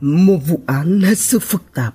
Một 0.00 0.36
vụ 0.48 0.60
án 0.66 1.00
hết 1.00 1.18
sức 1.18 1.42
phức 1.42 1.62
tạp. 1.74 1.94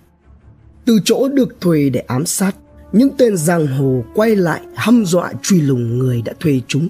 Từ 0.85 0.99
chỗ 1.03 1.27
được 1.27 1.61
thuê 1.61 1.89
để 1.89 1.99
ám 1.99 2.25
sát, 2.25 2.55
những 2.91 3.09
tên 3.17 3.37
giang 3.37 3.67
hồ 3.67 4.03
quay 4.15 4.35
lại 4.35 4.61
hăm 4.75 5.05
dọa 5.05 5.31
truy 5.41 5.61
lùng 5.61 5.99
người 5.99 6.21
đã 6.21 6.33
thuê 6.39 6.61
chúng. 6.67 6.87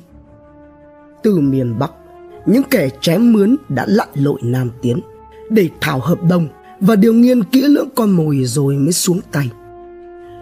Từ 1.23 1.39
miền 1.39 1.79
Bắc, 1.79 1.91
những 2.45 2.63
kẻ 2.69 2.89
chém 3.01 3.33
mướn 3.33 3.55
đã 3.69 3.85
lặn 3.87 4.07
lội 4.13 4.39
Nam 4.43 4.69
Tiến 4.81 4.99
để 5.49 5.69
thảo 5.81 5.99
hợp 5.99 6.23
đồng 6.29 6.47
và 6.79 6.95
điều 6.95 7.13
nghiên 7.13 7.43
kỹ 7.43 7.61
lưỡng 7.61 7.89
con 7.95 8.11
mồi 8.11 8.43
rồi 8.45 8.75
mới 8.75 8.93
xuống 8.93 9.19
tay. 9.31 9.51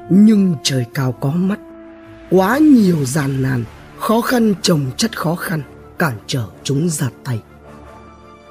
Nhưng 0.09 0.55
trời 0.63 0.85
cao 0.93 1.11
có 1.11 1.31
mắt, 1.31 1.59
quá 2.29 2.57
nhiều 2.57 3.05
gian 3.05 3.41
nan, 3.41 3.63
khó 3.99 4.21
khăn 4.21 4.53
chồng 4.61 4.85
chất 4.97 5.19
khó 5.19 5.35
khăn 5.35 5.61
cản 5.99 6.13
trở 6.27 6.45
chúng 6.63 6.89
ra 6.89 7.09
tay. 7.23 7.41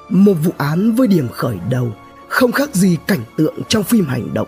Một 0.09 0.33
vụ 0.33 0.51
án 0.57 0.95
với 0.95 1.07
điểm 1.07 1.27
khởi 1.31 1.57
đầu 1.69 1.91
không 2.33 2.51
khác 2.51 2.75
gì 2.75 2.97
cảnh 3.07 3.23
tượng 3.37 3.55
trong 3.67 3.83
phim 3.83 4.05
hành 4.05 4.33
động. 4.33 4.47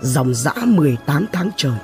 Dòng 0.00 0.34
dã 0.34 0.52
18 0.64 1.26
tháng 1.32 1.50
trời, 1.56 1.78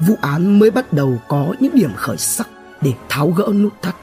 vụ 0.00 0.14
án 0.20 0.58
mới 0.58 0.70
bắt 0.70 0.92
đầu 0.92 1.18
có 1.28 1.54
những 1.60 1.74
điểm 1.74 1.90
khởi 1.96 2.16
sắc 2.16 2.48
để 2.80 2.92
tháo 3.08 3.30
gỡ 3.30 3.48
nút 3.54 3.72
thắt. 3.82 3.96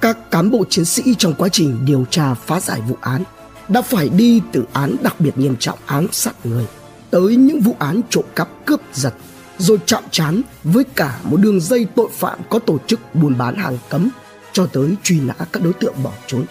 Các 0.00 0.30
cán 0.30 0.50
bộ 0.50 0.64
chiến 0.70 0.84
sĩ 0.84 1.14
trong 1.18 1.34
quá 1.38 1.48
trình 1.48 1.78
điều 1.84 2.04
tra 2.10 2.34
phá 2.34 2.60
giải 2.60 2.80
vụ 2.80 2.96
án 3.00 3.24
đã 3.68 3.82
phải 3.82 4.08
đi 4.08 4.40
từ 4.52 4.64
án 4.72 4.96
đặc 5.02 5.20
biệt 5.20 5.38
nghiêm 5.38 5.56
trọng 5.58 5.78
án 5.86 6.06
sát 6.12 6.46
người 6.46 6.66
tới 7.10 7.36
những 7.36 7.60
vụ 7.60 7.76
án 7.78 8.00
trộm 8.10 8.24
cắp 8.34 8.48
cướp 8.66 8.80
giật 8.92 9.14
rồi 9.58 9.78
chạm 9.86 10.02
trán 10.10 10.42
với 10.64 10.84
cả 10.84 11.18
một 11.24 11.36
đường 11.36 11.60
dây 11.60 11.86
tội 11.94 12.08
phạm 12.12 12.38
có 12.50 12.58
tổ 12.58 12.78
chức 12.86 13.14
buôn 13.14 13.38
bán 13.38 13.56
hàng 13.56 13.78
cấm 13.88 14.08
cho 14.52 14.66
tới 14.66 14.94
truy 15.02 15.20
nã 15.20 15.34
các 15.52 15.62
đối 15.62 15.72
tượng 15.72 15.94
bỏ 16.02 16.12
trốn. 16.26 16.44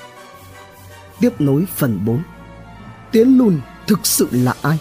Tiếp 1.20 1.42
nối 1.42 1.66
phần 1.76 2.00
4 2.06 2.22
Tiến 3.18 3.38
Lùn 3.38 3.60
thực 3.88 4.00
sự 4.04 4.28
là 4.32 4.54
ai? 4.62 4.78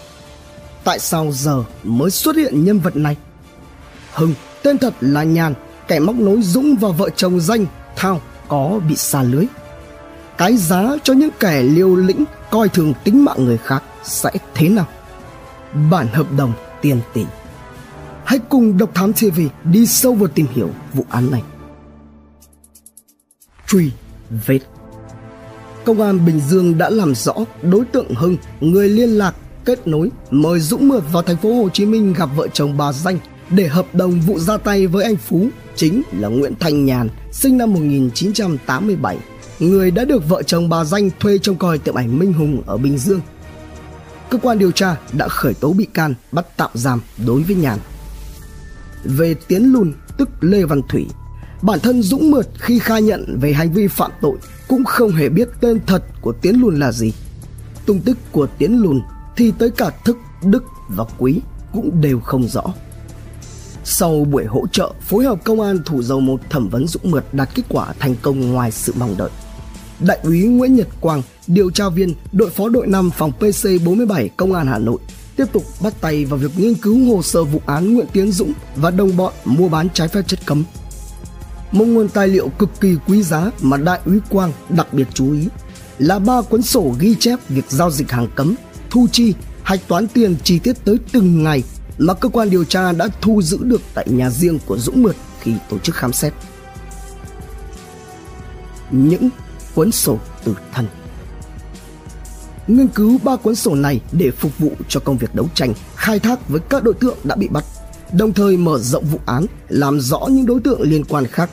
Tại 0.84 0.98
sao 0.98 1.32
giờ 1.32 1.64
mới 1.84 2.10
xuất 2.10 2.36
hiện 2.36 2.64
nhân 2.64 2.78
vật 2.78 2.96
này? 2.96 3.16
Hưng, 4.12 4.34
tên 4.62 4.78
thật 4.78 4.94
là 5.00 5.22
Nhàn, 5.22 5.54
kẻ 5.88 6.00
móc 6.00 6.16
nối 6.16 6.42
Dũng 6.42 6.76
và 6.76 6.88
vợ 6.88 7.10
chồng 7.10 7.40
danh 7.40 7.66
Thao 7.96 8.20
có 8.48 8.80
bị 8.88 8.96
xa 8.96 9.22
lưới. 9.22 9.46
Cái 10.38 10.56
giá 10.56 10.96
cho 11.02 11.14
những 11.14 11.30
kẻ 11.40 11.62
liều 11.62 11.96
lĩnh 11.96 12.24
coi 12.50 12.68
thường 12.68 12.92
tính 13.04 13.24
mạng 13.24 13.44
người 13.44 13.58
khác 13.58 13.82
sẽ 14.04 14.30
thế 14.54 14.68
nào? 14.68 14.86
Bản 15.90 16.08
hợp 16.08 16.26
đồng 16.36 16.52
tiền 16.80 17.00
tỷ. 17.14 17.24
Hãy 18.24 18.38
cùng 18.38 18.78
Độc 18.78 18.94
Thám 18.94 19.12
TV 19.12 19.40
đi 19.64 19.86
sâu 19.86 20.14
vào 20.14 20.28
tìm 20.28 20.46
hiểu 20.52 20.70
vụ 20.92 21.04
án 21.10 21.30
này. 21.30 21.42
Truy 23.66 23.90
vết 24.46 24.60
Công 25.86 26.00
an 26.00 26.26
Bình 26.26 26.40
Dương 26.40 26.78
đã 26.78 26.90
làm 26.90 27.14
rõ 27.14 27.34
đối 27.62 27.84
tượng 27.84 28.14
Hưng, 28.14 28.36
người 28.60 28.88
liên 28.88 29.08
lạc 29.08 29.34
kết 29.64 29.86
nối 29.86 30.10
mời 30.30 30.60
Dũng 30.60 30.88
Mượt 30.88 31.02
vào 31.12 31.22
thành 31.22 31.36
phố 31.36 31.62
Hồ 31.62 31.68
Chí 31.68 31.86
Minh 31.86 32.12
gặp 32.12 32.28
vợ 32.36 32.48
chồng 32.52 32.76
bà 32.76 32.92
Danh 32.92 33.18
để 33.50 33.66
hợp 33.66 33.94
đồng 33.94 34.20
vụ 34.20 34.38
ra 34.38 34.56
tay 34.56 34.86
với 34.86 35.04
anh 35.04 35.16
Phú 35.16 35.48
chính 35.76 36.02
là 36.12 36.28
Nguyễn 36.28 36.54
Thành 36.60 36.84
Nhàn, 36.84 37.08
sinh 37.32 37.58
năm 37.58 37.72
1987, 37.72 39.18
người 39.58 39.90
đã 39.90 40.04
được 40.04 40.28
vợ 40.28 40.42
chồng 40.42 40.68
bà 40.68 40.84
Danh 40.84 41.10
thuê 41.20 41.38
trông 41.38 41.56
coi 41.56 41.78
tiệm 41.78 41.94
ảnh 41.94 42.18
Minh 42.18 42.32
Hùng 42.32 42.62
ở 42.66 42.76
Bình 42.76 42.98
Dương. 42.98 43.20
Cơ 44.30 44.38
quan 44.38 44.58
điều 44.58 44.70
tra 44.70 44.96
đã 45.12 45.28
khởi 45.28 45.54
tố 45.54 45.72
bị 45.72 45.86
can, 45.94 46.14
bắt 46.32 46.46
tạm 46.56 46.70
giam 46.74 47.00
đối 47.26 47.42
với 47.42 47.56
Nhàn. 47.56 47.78
Về 49.04 49.34
Tiến 49.48 49.72
Lùn, 49.72 49.92
tức 50.18 50.28
Lê 50.40 50.64
Văn 50.64 50.80
Thủy, 50.88 51.06
bản 51.62 51.80
thân 51.80 52.02
Dũng 52.02 52.30
Mượt 52.30 52.48
khi 52.58 52.78
khai 52.78 53.02
nhận 53.02 53.38
về 53.40 53.52
hành 53.52 53.72
vi 53.72 53.88
phạm 53.88 54.10
tội 54.20 54.36
cũng 54.68 54.84
không 54.84 55.10
hề 55.10 55.28
biết 55.28 55.48
tên 55.60 55.80
thật 55.86 56.02
của 56.20 56.32
Tiến 56.32 56.60
Lùn 56.60 56.78
là 56.78 56.92
gì. 56.92 57.12
Tung 57.86 58.00
tích 58.00 58.16
của 58.32 58.46
Tiến 58.58 58.82
Lùn 58.82 59.00
thì 59.36 59.52
tới 59.58 59.70
cả 59.70 59.90
Thức, 60.04 60.18
Đức 60.42 60.64
và 60.88 61.04
Quý 61.18 61.40
cũng 61.72 62.00
đều 62.00 62.20
không 62.20 62.48
rõ. 62.48 62.62
Sau 63.84 64.24
buổi 64.24 64.44
hỗ 64.44 64.66
trợ, 64.72 64.92
phối 65.00 65.24
hợp 65.24 65.44
công 65.44 65.60
an 65.60 65.78
thủ 65.84 66.02
dầu 66.02 66.20
một 66.20 66.40
thẩm 66.50 66.68
vấn 66.68 66.86
Dũng 66.88 67.10
Mượt 67.10 67.24
đạt 67.34 67.48
kết 67.54 67.62
quả 67.68 67.92
thành 67.98 68.14
công 68.22 68.52
ngoài 68.52 68.72
sự 68.72 68.92
mong 68.98 69.14
đợi. 69.18 69.30
Đại 70.00 70.18
úy 70.22 70.44
Nguyễn 70.44 70.74
Nhật 70.74 70.88
Quang, 71.00 71.22
điều 71.46 71.70
tra 71.70 71.88
viên 71.88 72.14
đội 72.32 72.50
phó 72.50 72.68
đội 72.68 72.86
5 72.86 73.10
phòng 73.10 73.32
PC 73.32 73.68
47 73.84 74.28
Công 74.36 74.52
an 74.52 74.66
Hà 74.66 74.78
Nội 74.78 74.98
tiếp 75.36 75.44
tục 75.52 75.64
bắt 75.82 75.94
tay 76.00 76.24
vào 76.24 76.38
việc 76.38 76.50
nghiên 76.56 76.74
cứu 76.74 77.14
hồ 77.14 77.22
sơ 77.22 77.44
vụ 77.44 77.60
án 77.66 77.94
Nguyễn 77.94 78.06
Tiến 78.12 78.32
Dũng 78.32 78.52
và 78.76 78.90
đồng 78.90 79.16
bọn 79.16 79.32
mua 79.44 79.68
bán 79.68 79.88
trái 79.94 80.08
phép 80.08 80.22
chất 80.26 80.38
cấm. 80.46 80.64
Một 81.72 81.84
nguồn 81.84 82.08
tài 82.08 82.28
liệu 82.28 82.48
cực 82.48 82.80
kỳ 82.80 82.96
quý 83.06 83.22
giá 83.22 83.50
mà 83.60 83.76
đại 83.76 84.00
úy 84.04 84.18
Quang 84.30 84.52
đặc 84.68 84.92
biệt 84.92 85.08
chú 85.14 85.32
ý 85.32 85.48
là 85.98 86.18
ba 86.18 86.42
cuốn 86.42 86.62
sổ 86.62 86.94
ghi 86.98 87.14
chép 87.14 87.38
việc 87.48 87.64
giao 87.68 87.90
dịch 87.90 88.10
hàng 88.10 88.28
cấm, 88.34 88.54
thu 88.90 89.06
chi, 89.12 89.34
hạch 89.62 89.80
toán 89.88 90.08
tiền 90.08 90.36
chi 90.44 90.58
tiết 90.58 90.84
tới 90.84 90.96
từng 91.12 91.44
ngày 91.44 91.62
mà 91.98 92.14
cơ 92.14 92.28
quan 92.28 92.50
điều 92.50 92.64
tra 92.64 92.92
đã 92.92 93.08
thu 93.20 93.42
giữ 93.42 93.58
được 93.62 93.80
tại 93.94 94.06
nhà 94.08 94.30
riêng 94.30 94.58
của 94.66 94.78
Dũng 94.78 95.02
Mượt 95.02 95.16
khi 95.40 95.52
tổ 95.70 95.78
chức 95.78 95.94
khám 95.94 96.12
xét. 96.12 96.32
Những 98.90 99.28
cuốn 99.74 99.92
sổ 99.92 100.18
tử 100.44 100.54
thần. 100.72 100.86
Nghiên 102.66 102.88
cứu 102.88 103.18
ba 103.22 103.36
cuốn 103.36 103.54
sổ 103.54 103.74
này 103.74 104.00
để 104.12 104.30
phục 104.30 104.58
vụ 104.58 104.72
cho 104.88 105.00
công 105.00 105.16
việc 105.16 105.34
đấu 105.34 105.48
tranh, 105.54 105.74
khai 105.94 106.18
thác 106.18 106.48
với 106.48 106.60
các 106.68 106.84
đối 106.84 106.94
tượng 106.94 107.18
đã 107.24 107.36
bị 107.36 107.48
bắt, 107.48 107.64
đồng 108.12 108.32
thời 108.32 108.56
mở 108.56 108.78
rộng 108.78 109.04
vụ 109.04 109.20
án, 109.26 109.46
làm 109.68 110.00
rõ 110.00 110.26
những 110.30 110.46
đối 110.46 110.60
tượng 110.60 110.80
liên 110.82 111.04
quan 111.04 111.26
khác. 111.26 111.50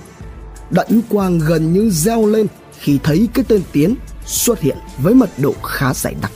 Đại 0.70 0.86
úy 0.90 1.02
Quang 1.10 1.40
gần 1.40 1.74
như 1.74 1.90
reo 1.90 2.26
lên 2.26 2.48
khi 2.80 3.00
thấy 3.04 3.28
cái 3.34 3.46
tên 3.48 3.62
Tiến 3.72 3.96
xuất 4.26 4.60
hiện 4.60 4.78
với 4.98 5.14
mật 5.14 5.30
độ 5.38 5.54
khá 5.64 5.94
dày 5.94 6.16
đặc. 6.22 6.32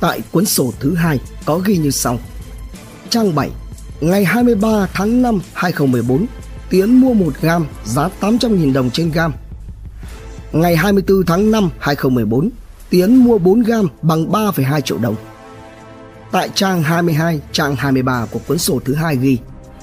Tại 0.00 0.20
cuốn 0.32 0.44
sổ 0.44 0.72
thứ 0.80 0.94
hai 0.94 1.20
có 1.44 1.58
ghi 1.58 1.76
như 1.76 1.90
sau– 1.90 2.18
trang 3.10 3.34
7 3.34 3.50
Ngày 4.00 4.24
23 4.24 4.86
tháng 4.92 5.22
5 5.22 5.40
2014 5.52 6.26
Tiến 6.70 7.00
mua 7.00 7.14
1 7.14 7.32
gam 7.40 7.66
giá 7.84 8.08
800.000 8.20 8.72
đồng 8.72 8.90
trên 8.90 9.12
gam 9.12 9.32
Ngày 10.52 10.76
24 10.76 11.26
tháng 11.26 11.50
5 11.50 11.70
2014 11.78 12.50
Tiến 12.90 13.24
mua 13.24 13.38
4 13.38 13.60
gam 13.60 13.88
bằng 14.02 14.32
3,2 14.32 14.80
triệu 14.80 14.98
đồng 14.98 15.16
Tại 16.32 16.50
trang 16.54 16.82
22, 16.82 17.40
trang 17.52 17.76
23 17.76 18.26
của 18.30 18.40
cuốn 18.46 18.58
sổ 18.58 18.80
thứ 18.84 18.94
hai 18.94 19.16
ghi 19.16 19.38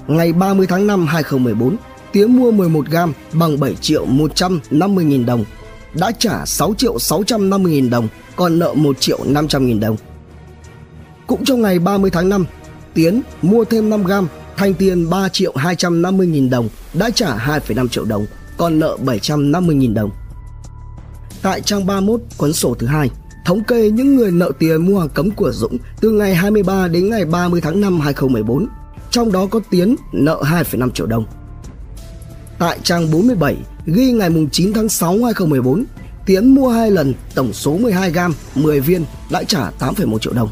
Ngày 0.07 0.33
30 0.33 0.67
tháng 0.67 0.87
5 0.87 1.07
2014 1.07 1.77
Tiến 2.11 2.37
mua 2.37 2.51
11 2.51 2.89
gam 2.89 3.13
bằng 3.33 3.59
7 3.59 3.75
triệu 3.75 4.05
150 4.05 5.05
nghìn 5.05 5.25
đồng 5.25 5.45
Đã 5.93 6.11
trả 6.11 6.45
6 6.45 6.73
triệu 6.77 6.99
650 6.99 7.71
nghìn 7.71 7.89
đồng 7.89 8.07
Còn 8.35 8.59
nợ 8.59 8.73
1 8.73 8.99
triệu 8.99 9.19
500 9.25 9.65
nghìn 9.65 9.79
đồng 9.79 9.97
Cũng 11.27 11.45
trong 11.45 11.61
ngày 11.61 11.79
30 11.79 12.11
tháng 12.11 12.29
5 12.29 12.45
Tiến 12.93 13.21
mua 13.41 13.65
thêm 13.65 13.89
5 13.89 14.03
gam 14.03 14.27
thành 14.57 14.73
tiền 14.73 15.09
3 15.09 15.29
triệu 15.29 15.53
250 15.55 16.27
nghìn 16.27 16.49
đồng, 16.49 16.69
đã 16.93 17.09
trả 17.09 17.37
2,5 17.37 17.87
triệu 17.87 18.05
đồng, 18.05 18.25
còn 18.57 18.79
nợ 18.79 18.97
750 19.05 19.75
nghìn 19.75 19.93
đồng. 19.93 20.11
Tại 21.41 21.61
trang 21.61 21.85
31 21.85 22.21
cuốn 22.37 22.53
sổ 22.53 22.75
thứ 22.79 22.87
hai, 22.87 23.09
thống 23.45 23.63
kê 23.63 23.89
những 23.89 24.15
người 24.15 24.31
nợ 24.31 24.51
tiền 24.59 24.85
mua 24.85 24.99
hàng 24.99 25.09
cấm 25.09 25.31
của 25.31 25.51
Dũng 25.51 25.77
từ 26.01 26.11
ngày 26.11 26.35
23 26.35 26.87
đến 26.87 27.09
ngày 27.09 27.25
30 27.25 27.61
tháng 27.61 27.81
5 27.81 27.99
2014, 27.99 28.67
trong 29.11 29.31
đó 29.31 29.45
có 29.45 29.59
Tiến 29.69 29.95
nợ 30.11 30.41
2,5 30.43 30.89
triệu 30.89 31.07
đồng. 31.07 31.25
Tại 32.59 32.79
trang 32.83 33.11
47 33.11 33.57
ghi 33.85 34.11
ngày 34.11 34.29
9 34.51 34.73
tháng 34.73 34.89
6 34.89 35.09
2014, 35.09 35.85
Tiến 36.25 36.55
mua 36.55 36.69
hai 36.69 36.91
lần 36.91 37.13
tổng 37.35 37.53
số 37.53 37.77
12 37.77 38.11
gam 38.11 38.33
10 38.55 38.79
viên 38.79 39.05
đã 39.31 39.43
trả 39.43 39.71
8,1 39.79 40.17
triệu 40.17 40.33
đồng. 40.33 40.49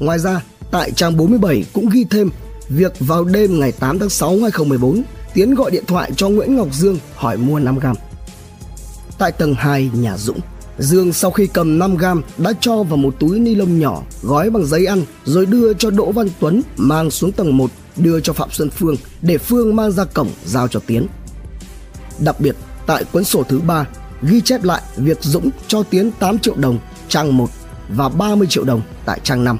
Ngoài 0.00 0.18
ra, 0.18 0.40
Tại 0.74 0.92
trang 0.92 1.16
47 1.16 1.64
cũng 1.72 1.88
ghi 1.88 2.04
thêm 2.10 2.30
việc 2.68 2.92
vào 3.00 3.24
đêm 3.24 3.60
ngày 3.60 3.72
8 3.72 3.98
tháng 3.98 4.08
6 4.08 4.30
2014, 4.30 5.02
Tiến 5.34 5.54
gọi 5.54 5.70
điện 5.70 5.84
thoại 5.86 6.10
cho 6.16 6.28
Nguyễn 6.28 6.56
Ngọc 6.56 6.68
Dương 6.72 6.98
hỏi 7.14 7.36
mua 7.36 7.58
5 7.58 7.78
gam 7.78 7.96
Tại 9.18 9.32
tầng 9.32 9.54
2 9.54 9.90
nhà 9.94 10.16
Dũng, 10.16 10.40
Dương 10.78 11.12
sau 11.12 11.30
khi 11.30 11.46
cầm 11.46 11.78
5 11.78 11.96
gram 11.96 12.22
đã 12.38 12.52
cho 12.60 12.82
vào 12.82 12.96
một 12.96 13.14
túi 13.20 13.40
ni 13.40 13.54
lông 13.54 13.78
nhỏ 13.78 14.02
gói 14.22 14.50
bằng 14.50 14.66
giấy 14.66 14.86
ăn 14.86 15.02
rồi 15.24 15.46
đưa 15.46 15.74
cho 15.74 15.90
Đỗ 15.90 16.12
Văn 16.12 16.28
Tuấn 16.40 16.62
mang 16.76 17.10
xuống 17.10 17.32
tầng 17.32 17.56
1 17.56 17.70
đưa 17.96 18.20
cho 18.20 18.32
Phạm 18.32 18.50
Xuân 18.50 18.70
Phương 18.70 18.96
để 19.22 19.38
Phương 19.38 19.76
mang 19.76 19.92
ra 19.92 20.04
cổng 20.04 20.28
giao 20.44 20.68
cho 20.68 20.80
Tiến. 20.86 21.06
Đặc 22.18 22.40
biệt, 22.40 22.56
tại 22.86 23.04
cuốn 23.04 23.24
sổ 23.24 23.42
thứ 23.48 23.60
ba 23.60 23.86
ghi 24.22 24.40
chép 24.40 24.64
lại 24.64 24.82
việc 24.96 25.18
Dũng 25.20 25.50
cho 25.66 25.82
Tiến 25.82 26.10
8 26.18 26.38
triệu 26.38 26.54
đồng 26.56 26.78
trang 27.08 27.36
1 27.36 27.50
và 27.88 28.08
30 28.08 28.46
triệu 28.50 28.64
đồng 28.64 28.82
tại 29.04 29.20
trang 29.22 29.44
5. 29.44 29.58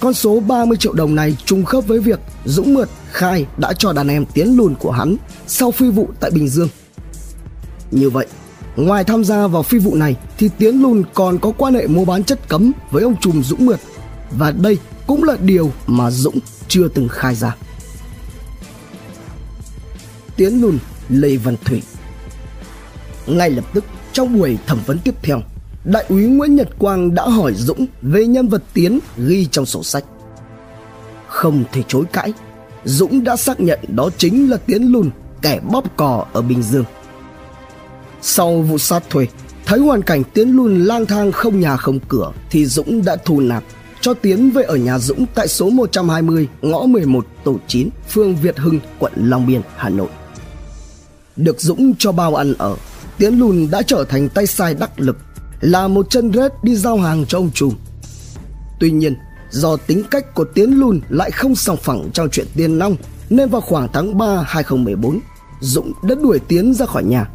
Con 0.00 0.14
số 0.14 0.40
30 0.40 0.76
triệu 0.76 0.92
đồng 0.92 1.14
này 1.14 1.36
trùng 1.44 1.64
khớp 1.64 1.86
với 1.86 2.00
việc 2.00 2.20
Dũng 2.44 2.74
Mượt 2.74 2.88
khai 3.12 3.46
đã 3.56 3.72
cho 3.72 3.92
đàn 3.92 4.08
em 4.08 4.26
tiến 4.26 4.56
lùn 4.56 4.74
của 4.74 4.90
hắn 4.90 5.16
sau 5.46 5.70
phi 5.70 5.90
vụ 5.90 6.08
tại 6.20 6.30
Bình 6.30 6.48
Dương. 6.48 6.68
Như 7.90 8.10
vậy, 8.10 8.26
ngoài 8.76 9.04
tham 9.04 9.24
gia 9.24 9.46
vào 9.46 9.62
phi 9.62 9.78
vụ 9.78 9.94
này 9.94 10.16
thì 10.38 10.50
Tiến 10.58 10.82
Lùn 10.82 11.02
còn 11.14 11.38
có 11.38 11.52
quan 11.58 11.74
hệ 11.74 11.86
mua 11.86 12.04
bán 12.04 12.24
chất 12.24 12.48
cấm 12.48 12.72
với 12.90 13.02
ông 13.02 13.16
trùm 13.20 13.42
Dũng 13.42 13.66
Mượt 13.66 13.80
và 14.30 14.50
đây 14.50 14.78
cũng 15.06 15.24
là 15.24 15.36
điều 15.40 15.72
mà 15.86 16.10
Dũng 16.10 16.38
chưa 16.68 16.88
từng 16.88 17.08
khai 17.08 17.34
ra. 17.34 17.56
Tiến 20.36 20.60
Lùn 20.60 20.78
Lê 21.08 21.36
Văn 21.36 21.56
Thủy 21.64 21.82
Ngay 23.26 23.50
lập 23.50 23.64
tức 23.74 23.84
trong 24.12 24.38
buổi 24.38 24.58
thẩm 24.66 24.78
vấn 24.86 24.98
tiếp 24.98 25.14
theo, 25.22 25.40
Đại 25.84 26.04
úy 26.08 26.26
Nguyễn 26.26 26.56
Nhật 26.56 26.68
Quang 26.78 27.14
đã 27.14 27.22
hỏi 27.22 27.54
Dũng 27.54 27.86
về 28.02 28.26
nhân 28.26 28.48
vật 28.48 28.62
Tiến 28.74 28.98
ghi 29.16 29.46
trong 29.50 29.66
sổ 29.66 29.82
sách. 29.82 30.04
Không 31.28 31.64
thể 31.72 31.82
chối 31.88 32.04
cãi, 32.12 32.32
Dũng 32.84 33.24
đã 33.24 33.36
xác 33.36 33.60
nhận 33.60 33.78
đó 33.88 34.10
chính 34.18 34.50
là 34.50 34.56
Tiến 34.56 34.92
Lùn, 34.92 35.10
kẻ 35.42 35.60
bóp 35.72 35.96
cò 35.96 36.26
ở 36.32 36.42
Bình 36.42 36.62
Dương. 36.62 36.84
Sau 38.22 38.62
vụ 38.62 38.78
sát 38.78 39.10
thuê, 39.10 39.26
thấy 39.66 39.78
hoàn 39.78 40.02
cảnh 40.02 40.22
Tiến 40.34 40.50
luôn 40.50 40.84
lang 40.84 41.06
thang 41.06 41.32
không 41.32 41.60
nhà 41.60 41.76
không 41.76 41.98
cửa 42.08 42.32
thì 42.50 42.66
Dũng 42.66 43.04
đã 43.04 43.16
thu 43.24 43.40
nạp 43.40 43.62
cho 44.00 44.14
Tiến 44.14 44.50
về 44.50 44.62
ở 44.62 44.76
nhà 44.76 44.98
Dũng 44.98 45.26
tại 45.34 45.48
số 45.48 45.70
120 45.70 46.48
ngõ 46.62 46.86
11 46.86 47.26
tổ 47.44 47.56
9 47.66 47.88
phường 48.08 48.36
Việt 48.36 48.58
Hưng 48.58 48.80
quận 48.98 49.12
Long 49.16 49.46
Biên 49.46 49.60
Hà 49.76 49.88
Nội. 49.88 50.08
Được 51.36 51.60
Dũng 51.60 51.94
cho 51.98 52.12
bao 52.12 52.34
ăn 52.34 52.54
ở, 52.58 52.76
Tiến 53.18 53.38
Lùn 53.38 53.70
đã 53.70 53.82
trở 53.82 54.04
thành 54.08 54.28
tay 54.28 54.46
sai 54.46 54.74
đắc 54.74 55.00
lực 55.00 55.16
là 55.60 55.88
một 55.88 56.10
chân 56.10 56.32
rết 56.32 56.52
đi 56.62 56.76
giao 56.76 56.98
hàng 56.98 57.24
cho 57.26 57.38
ông 57.38 57.50
trùm. 57.54 57.74
Tuy 58.80 58.90
nhiên, 58.90 59.14
do 59.50 59.76
tính 59.76 60.02
cách 60.10 60.34
của 60.34 60.44
Tiến 60.44 60.70
Lùn 60.70 61.00
lại 61.08 61.30
không 61.30 61.54
sòng 61.54 61.76
phẳng 61.76 62.10
trong 62.12 62.28
chuyện 62.32 62.46
tiền 62.56 62.78
nong 62.78 62.96
nên 63.30 63.48
vào 63.48 63.60
khoảng 63.60 63.88
tháng 63.92 64.18
3 64.18 64.44
2014, 64.46 65.20
Dũng 65.60 65.92
đã 66.02 66.14
đuổi 66.22 66.38
Tiến 66.48 66.74
ra 66.74 66.86
khỏi 66.86 67.04
nhà. 67.04 67.28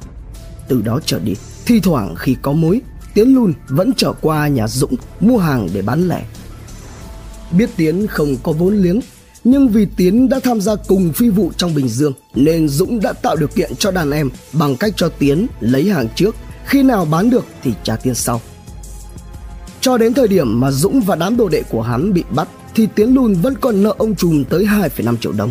Từ 0.71 0.81
đó 0.81 1.00
trở 1.06 1.19
đi, 1.19 1.35
thi 1.65 1.79
thoảng 1.79 2.15
khi 2.15 2.35
có 2.41 2.51
mối, 2.51 2.81
Tiến 3.13 3.35
luôn 3.35 3.53
vẫn 3.68 3.91
trở 3.97 4.13
qua 4.21 4.47
nhà 4.47 4.68
Dũng 4.68 4.95
mua 5.19 5.38
hàng 5.38 5.69
để 5.73 5.81
bán 5.81 6.07
lẻ. 6.07 6.25
Biết 7.51 7.69
Tiến 7.77 8.07
không 8.07 8.35
có 8.44 8.51
vốn 8.51 8.77
liếng, 8.77 9.00
nhưng 9.44 9.69
vì 9.69 9.88
Tiến 9.95 10.29
đã 10.29 10.39
tham 10.44 10.62
gia 10.62 10.75
cùng 10.75 11.13
phi 11.13 11.29
vụ 11.29 11.51
trong 11.57 11.75
Bình 11.75 11.89
Dương 11.89 12.13
nên 12.35 12.69
Dũng 12.69 13.00
đã 13.00 13.13
tạo 13.13 13.35
điều 13.35 13.47
kiện 13.47 13.75
cho 13.79 13.91
đàn 13.91 14.12
em 14.12 14.29
bằng 14.53 14.75
cách 14.75 14.94
cho 14.95 15.09
Tiến 15.09 15.47
lấy 15.59 15.89
hàng 15.89 16.07
trước, 16.15 16.35
khi 16.65 16.83
nào 16.83 17.06
bán 17.06 17.29
được 17.29 17.45
thì 17.63 17.74
trả 17.83 17.95
tiền 17.95 18.15
sau. 18.15 18.41
Cho 19.81 19.97
đến 19.97 20.13
thời 20.13 20.27
điểm 20.27 20.59
mà 20.59 20.71
Dũng 20.71 21.01
và 21.01 21.15
đám 21.15 21.38
đồ 21.38 21.50
đệ 21.50 21.63
của 21.69 21.81
hắn 21.81 22.13
bị 22.13 22.24
bắt 22.35 22.47
thì 22.75 22.88
Tiến 22.95 23.13
Lùn 23.15 23.33
vẫn 23.33 23.56
còn 23.62 23.83
nợ 23.83 23.94
ông 23.97 24.15
trùm 24.15 24.44
tới 24.44 24.65
2,5 24.65 25.17
triệu 25.17 25.31
đồng. 25.31 25.50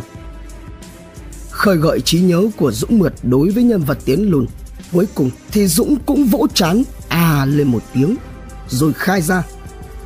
Khơi 1.51 1.77
gợi 1.77 2.01
trí 2.01 2.21
nhớ 2.21 2.51
của 2.57 2.73
Dũng 2.73 2.99
Mượt 2.99 3.15
đối 3.23 3.51
với 3.51 3.63
nhân 3.63 3.83
vật 3.83 3.99
Tiến 4.05 4.31
Lùn. 4.31 4.47
Cuối 4.93 5.07
cùng 5.15 5.31
thì 5.53 5.67
Dũng 5.67 5.97
cũng 6.07 6.25
vỗ 6.25 6.47
chán 6.55 6.83
à 7.09 7.47
lên 7.49 7.67
một 7.67 7.83
tiếng 7.95 8.17
rồi 8.69 8.93
khai 8.93 9.23
ra. 9.23 9.43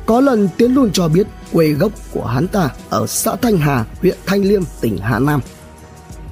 Có 0.05 0.21
lần 0.21 0.49
Tiến 0.57 0.73
luôn 0.73 0.91
cho 0.93 1.07
biết 1.07 1.27
quê 1.51 1.67
gốc 1.67 1.91
của 2.11 2.25
hắn 2.25 2.47
ta 2.47 2.69
ở 2.89 3.07
xã 3.07 3.35
Thanh 3.35 3.57
Hà, 3.57 3.85
huyện 4.01 4.17
Thanh 4.25 4.41
Liêm, 4.41 4.61
tỉnh 4.81 4.97
Hà 4.97 5.19
Nam. 5.19 5.41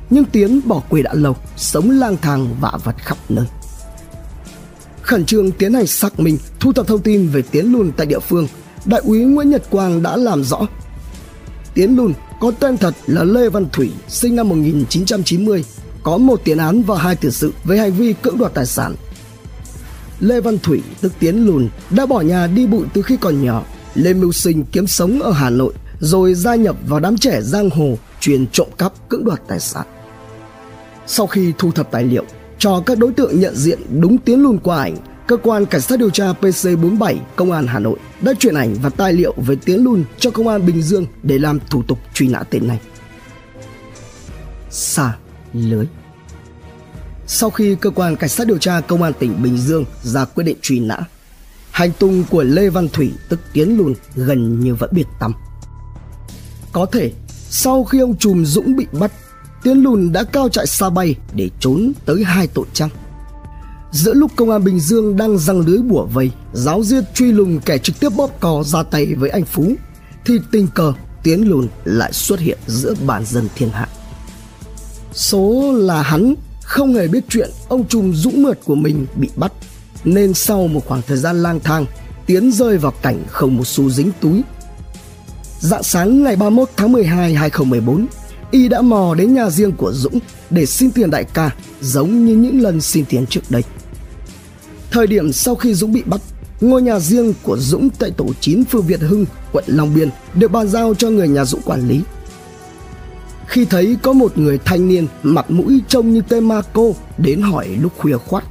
Nhưng 0.09 0.25
Tiến 0.25 0.61
bỏ 0.65 0.81
quê 0.89 1.01
đã 1.01 1.13
lâu, 1.13 1.35
sống 1.57 1.89
lang 1.89 2.17
thang 2.21 2.55
vạ 2.59 2.71
vật 2.83 2.95
khắp 2.97 3.17
nơi 3.29 3.45
khẩn 5.13 5.25
trương 5.25 5.51
tiến 5.51 5.73
hành 5.73 5.88
xác 5.88 6.19
minh, 6.19 6.38
thu 6.59 6.73
thập 6.73 6.88
thông 6.88 7.01
tin 7.01 7.27
về 7.27 7.41
Tiến 7.41 7.71
Lùn 7.71 7.91
tại 7.97 8.07
địa 8.07 8.19
phương. 8.19 8.47
Đại 8.85 9.01
úy 9.03 9.19
Nguyễn 9.19 9.50
Nhật 9.50 9.63
Quang 9.69 10.03
đã 10.03 10.17
làm 10.17 10.44
rõ. 10.44 10.59
Tiến 11.73 11.95
Lùn 11.95 12.13
có 12.39 12.51
tên 12.59 12.77
thật 12.77 12.94
là 13.07 13.23
Lê 13.23 13.50
Văn 13.50 13.65
Thủy, 13.71 13.91
sinh 14.07 14.35
năm 14.35 14.50
1990, 14.50 15.63
có 16.03 16.17
một 16.17 16.41
tiền 16.44 16.57
án 16.57 16.83
và 16.83 16.97
hai 16.97 17.15
tiền 17.15 17.31
sự 17.31 17.53
với 17.63 17.79
hành 17.79 17.91
vi 17.91 18.13
cưỡng 18.13 18.38
đoạt 18.38 18.53
tài 18.53 18.65
sản. 18.65 18.95
Lê 20.19 20.41
Văn 20.41 20.57
Thủy, 20.59 20.81
tức 21.01 21.13
Tiến 21.19 21.45
Lùn, 21.45 21.69
đã 21.89 22.05
bỏ 22.05 22.21
nhà 22.21 22.47
đi 22.47 22.67
bụi 22.67 22.85
từ 22.94 23.01
khi 23.01 23.17
còn 23.17 23.44
nhỏ, 23.44 23.63
lên 23.95 24.21
mưu 24.21 24.31
sinh 24.31 24.65
kiếm 24.71 24.88
sống 24.88 25.19
ở 25.21 25.31
Hà 25.31 25.50
Nội, 25.50 25.73
rồi 26.00 26.33
gia 26.33 26.55
nhập 26.55 26.75
vào 26.88 27.00
đám 27.00 27.17
trẻ 27.17 27.41
giang 27.41 27.69
hồ 27.69 27.97
chuyên 28.19 28.47
trộm 28.47 28.67
cắp 28.77 29.09
cưỡng 29.09 29.25
đoạt 29.25 29.41
tài 29.47 29.59
sản. 29.59 29.85
Sau 31.07 31.27
khi 31.27 31.53
thu 31.57 31.71
thập 31.71 31.91
tài 31.91 32.03
liệu, 32.03 32.25
cho 32.57 32.83
các 32.85 32.97
đối 32.97 33.11
tượng 33.13 33.39
nhận 33.39 33.55
diện 33.55 33.79
đúng 34.00 34.17
tiến 34.17 34.44
lùn 34.44 34.57
qua 34.59 34.77
ảnh, 34.77 34.97
cơ 35.27 35.38
quan 35.38 35.65
cảnh 35.65 35.81
sát 35.81 36.00
điều 36.00 36.09
tra 36.09 36.33
PC47 36.41 37.15
Công 37.35 37.51
an 37.51 37.67
Hà 37.67 37.79
Nội 37.79 38.00
đã 38.21 38.33
chuyển 38.39 38.55
ảnh 38.55 38.75
và 38.81 38.89
tài 38.89 39.13
liệu 39.13 39.33
về 39.38 39.55
tiến 39.55 39.83
lùn 39.83 40.03
cho 40.17 40.31
công 40.31 40.47
an 40.47 40.65
Bình 40.65 40.81
Dương 40.81 41.05
để 41.23 41.38
làm 41.38 41.59
thủ 41.69 41.83
tục 41.88 42.00
truy 42.13 42.27
nã 42.27 42.44
tên 42.50 42.67
này. 42.67 42.79
Sa 44.69 45.13
lưới 45.53 45.85
Sau 47.27 47.50
khi 47.50 47.75
cơ 47.75 47.89
quan 47.89 48.15
cảnh 48.15 48.29
sát 48.29 48.47
điều 48.47 48.57
tra 48.57 48.81
công 48.81 49.03
an 49.03 49.13
tỉnh 49.19 49.44
Bình 49.44 49.57
Dương 49.57 49.85
ra 50.03 50.25
quyết 50.25 50.44
định 50.44 50.57
truy 50.61 50.79
nã, 50.79 51.00
hành 51.71 51.91
tung 52.00 52.23
của 52.29 52.44
Lê 52.44 52.69
Văn 52.69 52.89
Thủy 52.89 53.11
tức 53.29 53.39
Tiến 53.53 53.77
Lùn 53.77 53.94
gần 54.15 54.59
như 54.59 54.75
vẫn 54.75 54.89
biệt 54.94 55.07
tăm. 55.19 55.33
Có 56.71 56.85
thể 56.85 57.11
sau 57.50 57.83
khi 57.83 58.00
ông 58.00 58.17
Trùm 58.17 58.45
Dũng 58.45 58.75
bị 58.75 58.88
bắt 58.91 59.11
Tiến 59.63 59.83
lùn 59.83 60.11
đã 60.11 60.23
cao 60.23 60.50
chạy 60.50 60.67
xa 60.67 60.89
bay 60.89 61.15
để 61.35 61.50
trốn 61.59 61.91
tới 62.05 62.23
hai 62.23 62.47
tội 62.47 62.65
trăng. 62.73 62.89
Giữa 63.91 64.13
lúc 64.13 64.31
công 64.35 64.50
an 64.50 64.63
Bình 64.63 64.79
Dương 64.79 65.17
đang 65.17 65.38
răng 65.38 65.59
lưới 65.59 65.77
bủa 65.77 66.05
vây, 66.05 66.31
giáo 66.53 66.83
diết 66.83 67.03
truy 67.13 67.31
lùng 67.31 67.59
kẻ 67.59 67.77
trực 67.77 68.00
tiếp 68.00 68.09
bóp 68.17 68.39
cò 68.39 68.63
ra 68.65 68.83
tay 68.83 69.15
với 69.15 69.29
anh 69.29 69.45
Phú, 69.45 69.73
thì 70.25 70.39
tình 70.51 70.67
cờ 70.67 70.94
Tiến 71.23 71.50
lùn 71.50 71.67
lại 71.83 72.13
xuất 72.13 72.39
hiện 72.39 72.57
giữa 72.67 72.94
bản 73.07 73.25
dân 73.25 73.47
thiên 73.55 73.69
hạ. 73.69 73.88
Số 75.13 75.74
là 75.77 76.01
hắn 76.01 76.36
không 76.63 76.94
hề 76.94 77.07
biết 77.07 77.24
chuyện 77.30 77.50
ông 77.69 77.88
trùm 77.88 78.13
dũng 78.13 78.44
mượt 78.44 78.60
của 78.65 78.75
mình 78.75 79.06
bị 79.15 79.30
bắt, 79.36 79.51
nên 80.04 80.33
sau 80.33 80.68
một 80.68 80.86
khoảng 80.88 81.01
thời 81.07 81.18
gian 81.18 81.44
lang 81.44 81.60
thang, 81.60 81.86
Tiến 82.25 82.51
rơi 82.51 82.77
vào 82.77 82.94
cảnh 83.01 83.24
không 83.31 83.57
một 83.57 83.68
xu 83.68 83.89
dính 83.89 84.12
túi. 84.21 84.42
Dạng 85.60 85.83
sáng 85.83 86.24
ngày 86.24 86.36
31 86.36 86.69
tháng 86.77 86.92
12 86.92 87.33
2014, 87.33 88.06
y 88.51 88.68
đã 88.68 88.81
mò 88.81 89.15
đến 89.15 89.33
nhà 89.33 89.50
riêng 89.50 89.71
của 89.71 89.94
Dũng 89.94 90.19
để 90.50 90.65
xin 90.65 90.92
tiền 90.92 91.10
đại 91.10 91.24
ca 91.24 91.56
giống 91.81 92.25
như 92.25 92.36
những 92.36 92.62
lần 92.62 92.81
xin 92.81 93.06
tiền 93.06 93.25
trước 93.25 93.42
đây. 93.50 93.63
Thời 94.92 95.07
điểm 95.07 95.33
sau 95.33 95.56
khi 95.56 95.74
Dũng 95.74 95.94
bị 95.94 96.04
bắt, 96.06 96.21
ngôi 96.62 96.81
nhà 96.81 97.00
riêng 97.00 97.33
của 97.44 97.57
Dũng 97.57 97.89
tại 97.89 98.12
tổ 98.12 98.25
9 98.39 98.65
phường 98.65 98.88
Việt 98.88 99.01
Hưng, 99.01 99.25
quận 99.51 99.63
Long 99.68 99.95
Biên 99.95 100.10
được 100.33 100.51
bàn 100.51 100.68
giao 100.68 100.94
cho 100.94 101.10
người 101.10 101.27
nhà 101.27 101.45
Dũng 101.45 101.62
quản 101.62 101.88
lý. 101.88 102.01
Khi 103.48 103.66
thấy 103.66 103.98
có 104.01 104.13
một 104.13 104.38
người 104.38 104.60
thanh 104.66 104.88
niên 104.88 105.07
mặt 105.24 105.51
mũi 105.51 105.81
trông 105.88 106.13
như 106.13 106.22
tên 106.30 106.48
ma 106.48 106.62
cô 106.74 106.95
đến 107.18 107.42
hỏi 107.42 107.68
lúc 107.81 107.92
khuya 107.98 108.18
khoắt, 108.18 108.44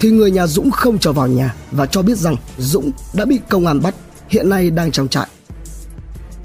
thì 0.00 0.10
người 0.10 0.30
nhà 0.30 0.46
Dũng 0.46 0.70
không 0.70 0.98
cho 0.98 1.12
vào 1.12 1.26
nhà 1.26 1.54
và 1.70 1.86
cho 1.86 2.02
biết 2.02 2.18
rằng 2.18 2.36
Dũng 2.58 2.90
đã 3.14 3.24
bị 3.24 3.40
công 3.48 3.66
an 3.66 3.80
bắt, 3.82 3.94
hiện 4.28 4.48
nay 4.48 4.70
đang 4.70 4.90
trong 4.90 5.08
trại. 5.08 5.26